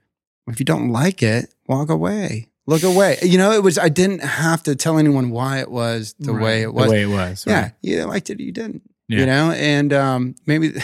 [0.47, 3.17] if you don't like it, walk away, look away.
[3.23, 6.43] You know, it was I didn't have to tell anyone why it was the Right.
[6.43, 6.85] way it was.
[6.85, 7.43] The way it was.
[7.47, 7.71] yeah, right.
[7.81, 9.19] you liked it, you didn't Yeah.
[9.19, 10.73] you know and um, maybe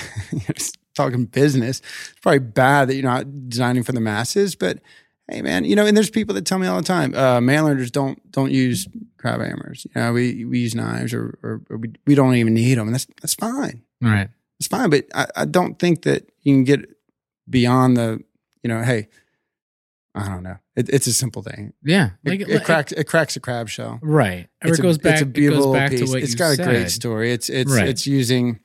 [0.95, 1.79] talking business
[2.11, 4.79] it's probably bad that you're not designing for the masses but
[5.29, 7.89] hey man you know and there's people that tell me all the time uh mainlanders
[7.91, 8.87] don't don't use
[9.17, 12.53] crab hammers you know we we use knives or or, or we, we don't even
[12.53, 14.29] need them and that's that's fine Right.
[14.59, 16.89] it's fine but I, I don't think that you can get
[17.49, 18.21] beyond the
[18.61, 19.07] you know hey
[20.15, 22.11] i don't know it, it's a simple thing Yeah.
[22.25, 24.47] it, Like it, cracks it cracks a crab shell Right.
[24.63, 25.13] Or it's it goes a, back.
[25.13, 26.13] It's a it beautiful goes back piece.
[26.13, 26.67] It's got said.
[26.67, 27.31] a great story.
[27.31, 27.87] It's it's Right.
[27.87, 28.59] it's using,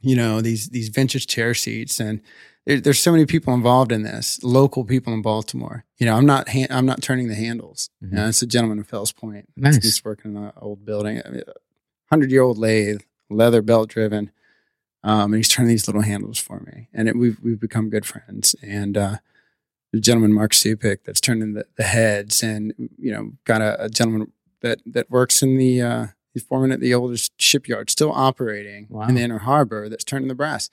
[0.00, 2.20] you know, these these vintage chair seats, and
[2.66, 4.42] there, there's so many people involved in this.
[4.42, 5.84] Local people in Baltimore.
[5.98, 7.90] You know, I'm not ha- I'm not turning the handles.
[8.02, 8.10] Mhm.
[8.10, 9.48] You know, it's a gentleman in Fells Point.
[9.56, 9.76] Nice.
[9.82, 11.20] He's working in an old building,
[12.10, 14.30] hundred year old lathe, leather belt driven.
[15.02, 18.04] Um, and he's turning these little handles for me, and it, we've we've become good
[18.04, 18.54] friends.
[18.62, 19.16] And uh,
[19.94, 23.88] the gentleman Mark Supik that's turning the, the heads, and you know, got a, a
[23.88, 24.30] gentleman
[24.60, 29.08] that that works in the uh, he's foreman at the oldest shipyard, still operating Wow.
[29.08, 30.70] in the inner harbor, that's turning the brass.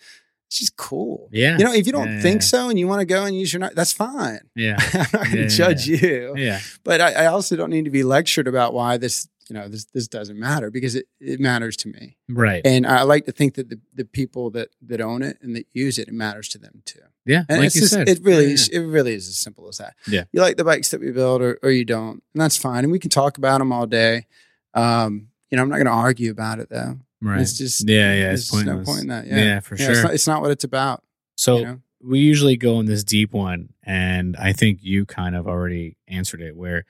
[0.48, 1.28] It's just cool.
[1.32, 1.58] Yeah.
[1.58, 2.46] You know, if you don't Yeah, think yeah.
[2.48, 4.40] so and you want to go and use your knife, that's fine.
[4.56, 4.78] Yeah.
[4.80, 6.60] I'm not going to Yeah, judge you, Yeah.
[6.86, 9.86] but I, I also don't need to be lectured about why this, you know, this
[9.94, 12.18] this doesn't matter because it, it matters to me.
[12.30, 12.62] Right.
[12.66, 15.66] And I like to think that the, the people that that own it and that
[15.74, 17.00] use it, it matters to them too.
[17.26, 17.44] yeah.
[17.50, 18.08] And like it's you just, said.
[18.08, 19.96] it really is, it really is as simple as that.
[20.08, 20.24] Yeah.
[20.32, 22.84] You like the bikes that we build or, or you don't, and that's fine.
[22.86, 24.28] And we can talk about them all day.
[24.74, 26.98] Um, you know, I'm not going to argue about it though.
[27.22, 27.42] Right.
[27.42, 28.14] It's just yeah.
[28.14, 28.32] Yeah.
[28.34, 29.28] It's there's no point in that.
[29.28, 29.38] Yeah.
[29.38, 29.60] Yeah.
[29.62, 29.92] for Yeah, sure.
[29.94, 31.04] It's not, it's not what it's about.
[31.36, 31.82] so you know?
[32.02, 36.42] we usually go in this deep one, and I think you kind of already answered
[36.42, 36.86] it, where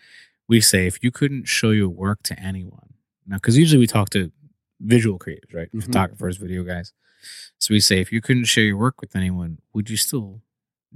[0.49, 2.93] we say if you couldn't show your work to anyone,
[3.25, 4.31] now because usually we talk to
[4.81, 5.83] visual creators, right, Mhm.
[5.85, 6.93] photographers, video guys.
[7.57, 10.41] So we say if you couldn't share your work with anyone, would you still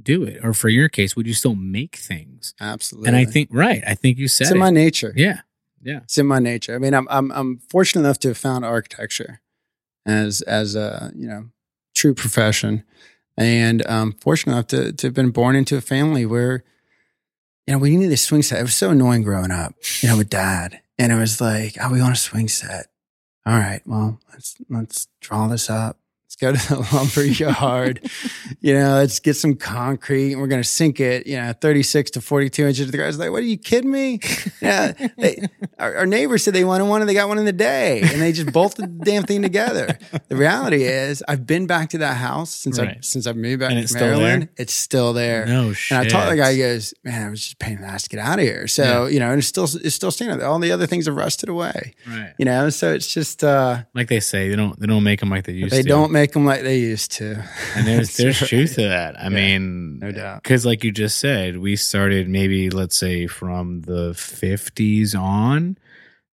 [0.02, 0.40] do it?
[0.44, 2.54] Or for your case, would you still make things?
[2.60, 3.08] Absolutely.
[3.08, 4.60] And I think right, I think you said it's in it.
[4.60, 5.14] my nature.
[5.16, 5.42] yeah,
[5.84, 6.76] yeah, It's in my nature.
[6.76, 9.42] I mean, I'm I'm I'm fortunate enough to have found architecture
[10.06, 11.50] as as a you know
[11.96, 12.84] true profession,
[13.38, 16.64] and um, fortunate enough to to have been born into a family where
[17.68, 18.60] you know we needed a swing set.
[18.60, 21.92] It was so annoying growing up, you know, with dad, and it was like, oh,
[21.92, 22.88] we want a swing set.
[23.46, 25.98] All right, well, let's let's draw this up.
[26.42, 28.02] Go to the lumber yard.
[28.62, 32.12] you know, let's get some concrete and we're going to sink it, you know, 36
[32.12, 32.90] to 42 inches.
[32.92, 34.20] The guy's like, what are you kidding me?
[34.62, 34.92] Yeah.
[35.18, 35.40] They,
[35.80, 38.22] our, our neighbor said they wanted one and they got one in the day and
[38.22, 39.98] they just bolted the damn thing together.
[40.28, 43.06] The reality is I've been back to that house since I Right.
[43.06, 44.44] since I've moved back And to it's still Maryland.
[44.44, 44.50] there?
[44.58, 45.46] It's still there.
[45.48, 45.98] no shit.
[45.98, 48.10] And I told the guy, he goes, man, I was just paying the ass to
[48.10, 48.68] get out of here.
[48.68, 50.48] So, you know, and it's still, it's still standing there.
[50.48, 52.34] All the other things have rusted away, right?
[52.38, 52.70] you know?
[52.70, 55.54] So it's just, uh, Like they say, they don't they don't make them like they
[55.54, 55.84] used they to.
[55.84, 57.44] They don't make them like they used to.
[57.76, 58.48] And there's there's right.
[58.50, 59.18] truth to that.
[59.20, 60.44] I Yeah, mean, no doubt.
[60.44, 65.78] Because, like you just said, we started maybe let's say from the 50s on,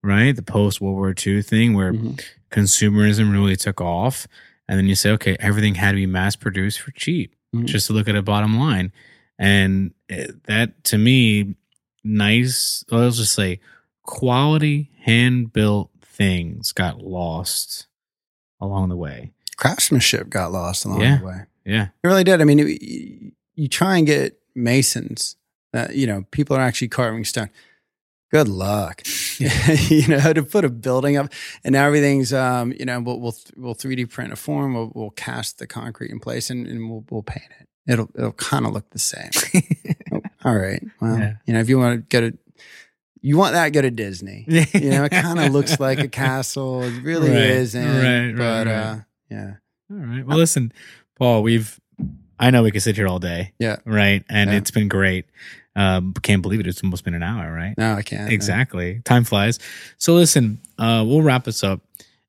[0.04, 0.36] right?
[0.36, 2.22] The post World War II thing where Mhm.
[2.52, 4.28] consumerism really took off,
[4.68, 7.66] and then you say, okay, everything had to be mass produced for cheap, Mhm.
[7.66, 8.92] just to look at a bottom line,
[9.40, 9.92] and
[10.46, 11.56] that to me,
[12.04, 12.84] nice.
[12.92, 13.60] I'll just say,
[14.04, 17.88] quality hand built things got lost
[18.60, 19.32] along the way.
[19.58, 21.18] Craftsmanship got lost along Yeah.
[21.20, 21.42] the way.
[21.66, 22.40] Yeah, It really did.
[22.40, 25.36] I mean, it, you, try and get masons,
[25.74, 27.50] that you know, people are actually carving stone.
[28.32, 29.02] Good luck,
[29.40, 31.32] you know, to put a building up
[31.64, 35.10] and now everything's, um, you know, we'll, we'll, we'll 3D print a form, we'll, we'll
[35.12, 37.68] cast the concrete in place and, and we'll, we'll paint it.
[37.92, 39.30] It'll, it'll kind of look the same.
[40.14, 40.82] Oh, all right.
[41.02, 41.34] Well, Yeah.
[41.46, 42.38] you know, if you want to go to,
[43.22, 44.46] you want that, go to Disney.
[44.74, 46.84] You know, it kind of looks like a castle.
[46.84, 47.86] It really Right, isn't.
[47.86, 48.74] right, right, but, right.
[48.74, 48.98] uh,
[49.30, 49.54] yeah.
[49.92, 50.26] All right.
[50.26, 50.72] Well, listen,
[51.18, 51.80] Paul, we've,
[52.40, 53.54] I know we could sit here all day.
[53.60, 53.78] Yeah.
[53.86, 54.24] Right.
[54.30, 54.58] And Yeah.
[54.58, 55.26] it's been great.
[55.76, 56.68] Um, can't believe it.
[56.68, 57.76] It's almost been an hour, right?
[57.78, 58.32] No, I can't.
[58.32, 59.02] Exactly.
[59.06, 59.60] Time flies.
[59.98, 61.82] So listen, uh, we'll wrap this up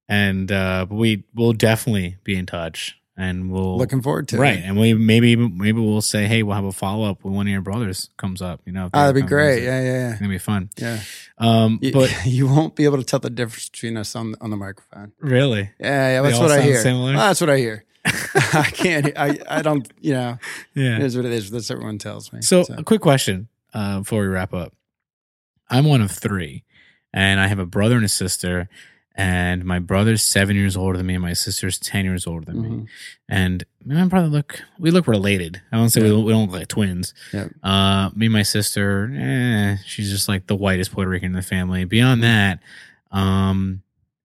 [0.09, 4.39] and, uh, we will definitely be in touch and we'll, Looking forward to it.
[4.39, 4.61] right.
[4.65, 7.51] And we maybe, maybe we'll say, Hey, we'll have a follow up when one of
[7.53, 9.57] your brothers comes up, you know, Oh, that'd be great.
[9.57, 9.65] visit.
[9.67, 10.71] Yeah, yeah, It's gonna be fun.
[10.79, 11.01] yeah.
[11.37, 11.91] Um, yeah.
[11.93, 14.57] but You, you won't be able to tell the difference between us on on the
[14.57, 15.13] microphone.
[15.21, 16.23] really, Yeah, yeah.
[16.23, 16.81] That's what I hear.
[16.81, 17.15] similar?
[17.15, 17.85] Well, that's what I hear.
[18.07, 19.13] I can't.
[19.19, 19.87] I I don't.
[20.01, 20.39] You know,
[20.75, 20.97] yeah.
[20.97, 21.51] it is what it is.
[21.51, 22.41] That's what everyone tells me.
[22.41, 24.73] So, a quick question uh, before we wrap up.
[25.69, 26.63] I'm one of three,
[27.13, 28.69] and I have a brother and a sister.
[29.21, 32.63] And my brother's seven years older than me, and my sister's ten years older than
[32.63, 32.69] me.
[32.69, 32.87] Mhm.
[33.29, 35.61] And me and my brother look, we look related.
[35.73, 36.15] I won't say we, Yeah.
[36.15, 37.15] don't, we don't look like twins.
[37.35, 37.49] Yeah.
[37.63, 41.43] Uh, me and my sister, eh, she's just like the whitest Puerto Rican in the
[41.43, 41.85] family.
[41.85, 42.61] Beyond that,
[43.11, 43.83] um,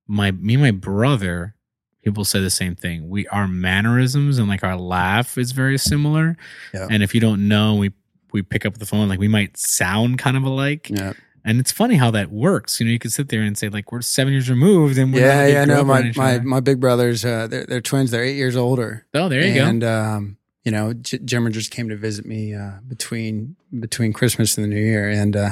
[0.08, 1.56] my me and my brother,
[2.04, 3.10] people say the same thing.
[3.10, 6.38] We our mannerisms and like our laugh is very similar.
[6.72, 6.88] Yeah.
[6.92, 7.92] And if you don't know, we
[8.32, 10.90] we pick up the phone like we might sound kind of alike.
[10.92, 11.14] yeah,
[11.46, 12.80] And it's funny how that works.
[12.80, 15.20] You know, you could sit there and say like we're seven years removed, and we're
[15.26, 15.66] yeah, yeah.
[15.66, 17.26] No, my my my big brothers.
[17.26, 18.12] Uh, they're they're twins.
[18.12, 19.06] They're eight years older.
[19.14, 19.66] oh, there you go.
[19.66, 24.58] and um, you know, J- Jimmer just came to visit me uh, between between Christmas
[24.58, 25.50] and the New Year, and uh,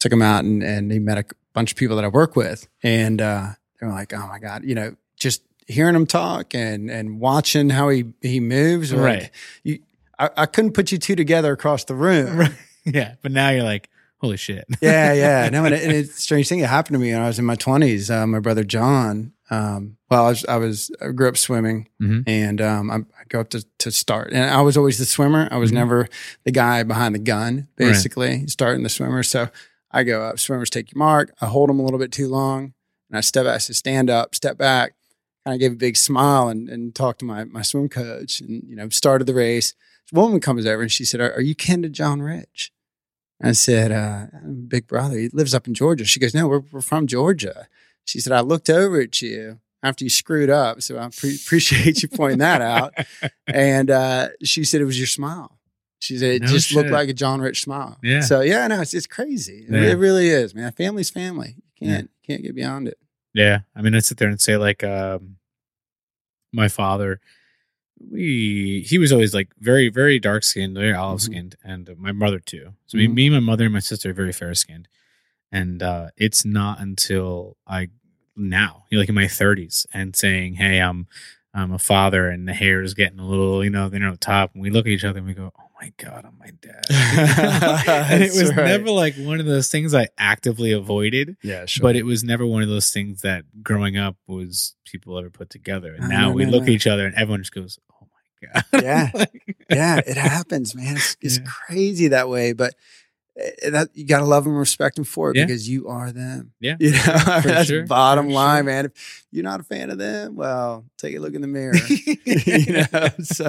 [0.00, 2.68] took him out, and and he met a bunch of people that I work with,
[2.82, 3.46] and uh,
[3.80, 7.88] they're like, "Oh my god," you know, just hearing him talk and and watching how
[7.88, 9.30] he he moves, like, Right.
[9.62, 9.78] you,
[10.18, 12.36] I, I couldn't put you two together across the room.
[12.40, 12.52] Right.
[12.84, 13.88] Yeah, but now you're like,
[14.24, 14.64] holy shit.
[14.80, 15.48] yeah, yeah.
[15.50, 16.60] No, and, it, and it's a strange thing.
[16.60, 18.10] It happened to me when I was in my twenties.
[18.10, 19.32] Uh, my brother John.
[19.50, 22.24] Um, well, I was, I was I grew up swimming, Mhm.
[22.26, 25.48] and um, I, I go up to to start, and I was always the swimmer.
[25.50, 25.74] I was Mhm.
[25.74, 26.08] never
[26.44, 27.88] the guy behind the gun, Right.
[27.88, 29.22] basically starting the swimmer.
[29.22, 29.48] So
[29.90, 30.38] I go up.
[30.38, 31.32] Swimmers take your mark.
[31.42, 32.72] I hold them a little bit too long,
[33.10, 33.44] and I step.
[33.46, 34.94] I said, stand up, step back.
[35.44, 38.62] Kind of gave a big smile and, and talked to my my swim coach, and
[38.66, 39.74] you know started the race.
[40.06, 42.72] This woman comes over and she said, "Are, are you kin to John Rich?"
[43.42, 44.26] I said, uh,
[44.68, 46.04] Big brother, he lives up in Georgia.
[46.04, 47.68] She goes, No, we're, we're from Georgia.
[48.04, 50.82] She said, I looked over at you after you screwed up.
[50.82, 52.94] So I pre- appreciate you pointing that out.
[53.46, 55.58] And uh, she said, It was your smile.
[55.98, 57.98] She said, It No just looked like a John Rich smile.
[58.02, 58.20] Yeah.
[58.20, 59.66] So, yeah, no, it's, it's crazy.
[59.68, 59.90] It, Yeah.
[59.90, 60.72] it really is, man.
[60.72, 61.56] Family's family.
[61.78, 62.98] You can't, can't get beyond it.
[63.34, 63.60] Yeah.
[63.74, 65.36] I mean, I sit there and say like, um,
[66.52, 67.20] my father,
[68.00, 72.12] we he was always like very very dark skinned, very olive skinned, and uh, my
[72.12, 72.74] mother too.
[72.86, 73.14] So me, Mhm.
[73.14, 74.88] me, my mother, and my sister are very fair skinned,
[75.52, 77.88] and uh, it's not until I
[78.36, 81.06] now, you know, like in my thirties, and saying, "Hey, I'm
[81.54, 84.54] I'm a father," and the hair is getting a little, you know, they're on top,
[84.54, 86.84] and we look at each other and we go, "Oh my god, I'm my dad,"
[88.10, 88.64] and it was right.
[88.66, 91.82] never like one of those things I actively avoided Yeah, sure.
[91.82, 95.50] but it was never one of those things that growing up was people ever put
[95.50, 95.94] together.
[95.94, 98.06] And now no, we no, look at each other and everyone just goes, "Oh
[98.42, 99.10] my god!" Yeah.
[99.14, 100.96] Like- yeah, it happens, man.
[100.96, 101.44] It's, it's Yeah.
[101.46, 102.74] crazy that way, but
[103.36, 105.44] that you got to love them, and respect them for it Yeah.
[105.46, 106.52] because you are them.
[106.60, 106.76] Yeah.
[106.80, 108.64] you know, I mean, that's sure, bottom for line, sure.
[108.64, 108.84] man.
[108.86, 111.74] If you're not a fan of them, well, take a look in the mirror.
[111.88, 113.44] you know, so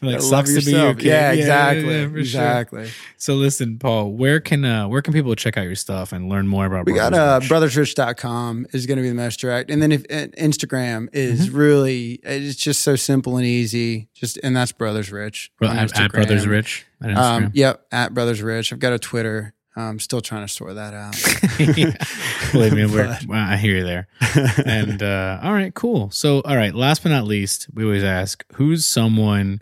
[0.00, 0.96] like gotta sucks be you, yourself.
[0.98, 1.06] kid.
[1.06, 2.18] Yeah, exactly, yeah, for sure.
[2.20, 2.90] exactly.
[3.16, 6.46] So listen, Paul, where can uh, where can people check out your stuff and learn
[6.46, 6.86] more about?
[6.86, 7.94] We got Brothers uh, Rich?
[7.96, 9.70] brothersrich.com is going to be the most direct.
[9.70, 11.56] And then if and Instagram is Mm-hmm.
[11.56, 14.08] really, it's just so simple and easy.
[14.14, 15.50] Just, and that's Brothers Rich.
[15.60, 16.86] On at, at Brothers Rich.
[17.04, 18.72] Um, yep, at Brothers Rich.
[18.72, 19.52] I've got a Twitter.
[19.78, 21.14] I'm still trying to sort that out.
[22.52, 24.08] Believe me, But- well, I hear you there.
[24.64, 26.10] And uh, all right, cool.
[26.10, 29.60] So, all right, last but not least, we always ask who's someone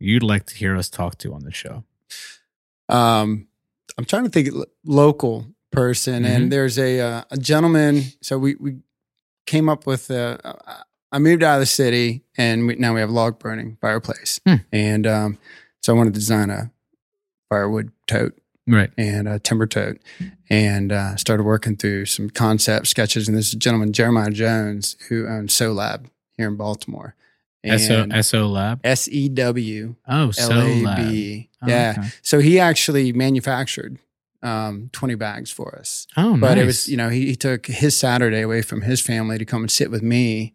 [0.00, 1.84] you'd like to hear us talk to on the show.
[2.88, 3.46] um,
[3.98, 6.28] I'm trying to think lo- local person, Mhm.
[6.28, 8.04] and there's a uh, a gentleman.
[8.22, 8.76] So we we
[9.46, 10.84] came up with a.
[11.14, 14.40] I moved out of the city, and we, now we have log burning fireplace.
[14.46, 14.54] Hmm.
[14.72, 15.38] And um,
[15.82, 16.70] so I wanted to design a
[17.48, 18.90] firewood tote Right.
[18.96, 19.98] and a timber tote,
[20.48, 23.26] and uh, started working through some concept sketches.
[23.28, 27.16] And this gentleman, Jeremiah Jones, who owns Sew Lab here in Baltimore.
[27.66, 28.80] SO, SO Lab.
[28.84, 30.98] S E W Oh, Sew Lab.
[31.00, 31.94] Oh, Yeah.
[31.98, 32.08] okay.
[32.22, 33.98] So he actually manufactured
[34.44, 36.06] um, 20 bags for us.
[36.16, 36.58] Oh, But nice.
[36.62, 39.62] it was, you know, he, he took his Saturday away from his family to come
[39.62, 40.54] and sit with me.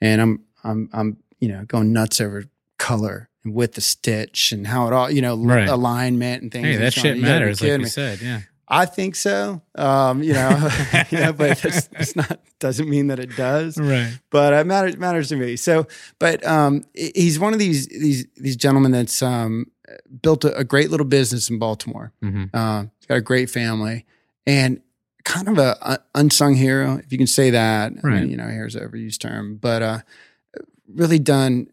[0.00, 2.44] And I'm, I'm, I'm, you know, going nuts over
[2.78, 5.68] color with the stitch and how it all, you know, Right.
[5.68, 6.66] alignment and things.
[6.66, 7.84] Hey, that shit gotta matters, like you me.
[7.84, 8.20] said.
[8.22, 8.40] Yeah.
[8.66, 9.60] I think so.
[9.74, 10.70] Um, you know,
[11.10, 14.18] you know, but it's, it's not, doesn't mean that it does Right.
[14.30, 15.56] but it matters matters to me.
[15.56, 15.86] So,
[16.18, 19.66] but um, he's one of these these these gentlemen that's um,
[20.22, 22.12] built a, a great little business in Baltimore.
[22.22, 24.06] hmm Uh, he's got a great family
[24.46, 24.80] and
[25.24, 27.92] kind of a, a unsung hero, if you can say that.
[28.02, 28.20] I Right.
[28.22, 29.98] mean, you know, here's an overused term, but uh,
[30.88, 31.68] really done.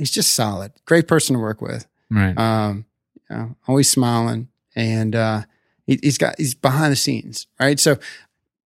[0.00, 1.86] He's just solid, great person to work with.
[2.10, 2.36] Right.
[2.36, 2.86] Um,
[3.30, 5.42] you know, always smiling, and uh,
[5.86, 7.78] he, he's got he's behind the scenes, right?
[7.78, 7.98] So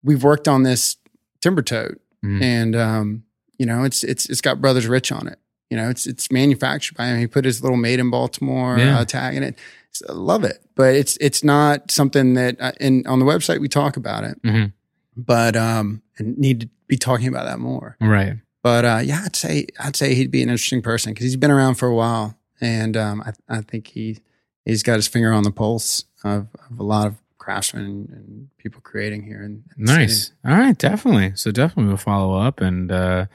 [0.02, 0.96] we've worked on this
[1.40, 2.42] timber tote, Mhm.
[2.42, 3.24] and um,
[3.58, 5.38] you know, it's it's it's got Brothers Rich on it.
[5.70, 7.18] You know, it's it's manufactured by him.
[7.18, 8.98] He put his little "Made in Baltimore" Yeah.
[9.00, 9.58] uh, tag in it.
[9.92, 12.60] So I love it, but it's it's not something that.
[12.60, 14.72] Uh, and on the website we talk about it, Mhm.
[15.16, 17.96] but um, and need to be talking about that more.
[18.00, 18.36] Right.
[18.64, 21.50] But uh, yeah, I'd say I'd say he'd be an interesting person because he's been
[21.50, 24.20] around for a while, and um, I, I think he
[24.64, 28.48] he's got his finger on the pulse of, of a lot of craftsmen and, and
[28.56, 29.42] people creating here.
[29.42, 30.24] In, in Nice.
[30.28, 30.36] city.
[30.46, 30.78] All right.
[30.78, 31.32] Definitely.
[31.36, 32.62] So definitely we'll follow up.
[32.62, 33.26] And uh,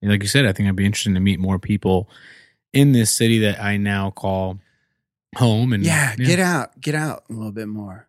[0.00, 2.08] like you said, I think I'd be interested to meet more people
[2.72, 4.60] in this city that I now call
[5.36, 5.74] home.
[5.74, 8.08] And Yeah, get out, get out a little bit more.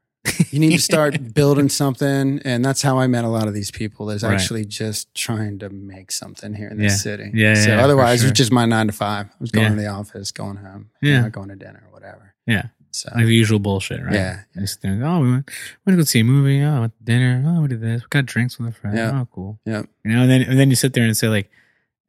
[0.51, 3.71] You need to start building something, and that's how I met a lot of these
[3.71, 4.09] people.
[4.11, 4.33] Is Right.
[4.33, 6.87] actually just trying to make something here in Yeah.
[6.89, 7.31] this city.
[7.33, 8.29] Yeah, So yeah, otherwise, sure.
[8.29, 9.27] it's just my nine to five.
[9.27, 9.75] I was going Yeah.
[9.75, 11.27] to the office, going home, Yeah.
[11.29, 12.33] going to dinner, or whatever.
[12.45, 12.67] Yeah.
[12.91, 14.13] So like the usual bullshit, right?
[14.13, 14.39] yeah,
[14.81, 15.49] there, oh, we went,
[15.85, 16.61] we went to go see a movie.
[16.61, 17.41] Oh, went to dinner.
[17.47, 18.01] Oh, we did this.
[18.01, 18.97] We got drinks with a friend.
[18.97, 19.21] Yeah.
[19.21, 19.59] Oh, cool.
[19.65, 21.49] yeah, You know, and then and then you sit there and say like,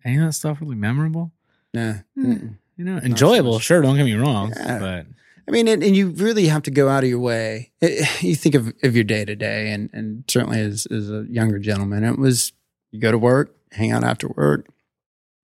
[0.04, 1.30] any of that stuff really memorable?
[1.72, 2.00] yeah.
[2.18, 2.54] Mm, mm-mm.
[2.76, 3.58] You know, enjoyable.
[3.60, 4.78] Sure, don't get me wrong, Yeah.
[4.80, 5.06] but
[5.49, 7.72] I mean, and, and you really have to go out of your way.
[7.80, 11.24] It- you think of, of your day to day, and and certainly as as a
[11.28, 12.53] younger gentleman, it was
[12.90, 14.66] you go to work, hang out after work,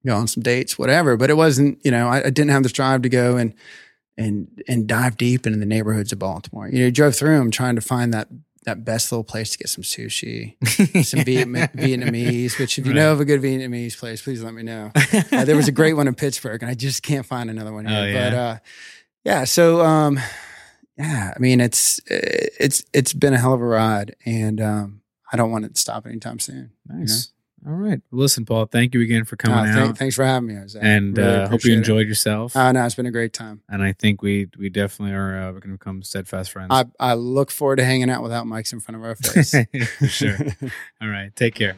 [0.05, 1.15] go on some dates, whatever.
[1.17, 3.53] But it wasn't, you know, I, I didn't have the drive to go and
[4.17, 6.67] and and dive deep into the neighborhoods of Baltimore.
[6.67, 8.27] You know, you drove through them trying to find that
[8.65, 10.55] that best little place to get some sushi,
[11.05, 12.57] some Vietnam, Vietnamese.
[12.57, 12.97] Which, if you Right.
[12.99, 14.91] know of a good Vietnamese place, please let me know.
[15.31, 17.85] Uh, there was a great one in Pittsburgh, and I just can't find another one
[17.85, 17.97] here.
[17.99, 18.29] Oh, yeah?
[18.29, 18.57] But uh,
[19.25, 20.17] yeah, so um,
[20.97, 25.01] yeah, I mean it's it's it's been a hell of a ride, and um,
[25.31, 26.71] I don't want it to stop anytime soon.
[26.87, 27.31] nice.
[27.67, 27.99] All right.
[28.11, 29.97] Listen, Paul, thank you again for coming Uh, thank- out.
[29.97, 30.77] thanks for having me, Jose.
[30.79, 31.77] and Really uh, hope you it.
[31.77, 32.55] enjoyed yourself.
[32.55, 33.63] Uh, no, it's been a great time.
[33.67, 36.67] and I think we we definitely are uh, we're going to become steadfast friends.
[36.69, 39.55] I, I look forward to hanging out without mics in front of our face.
[39.97, 40.37] For sure.
[41.01, 41.35] All right.
[41.35, 41.75] Take care.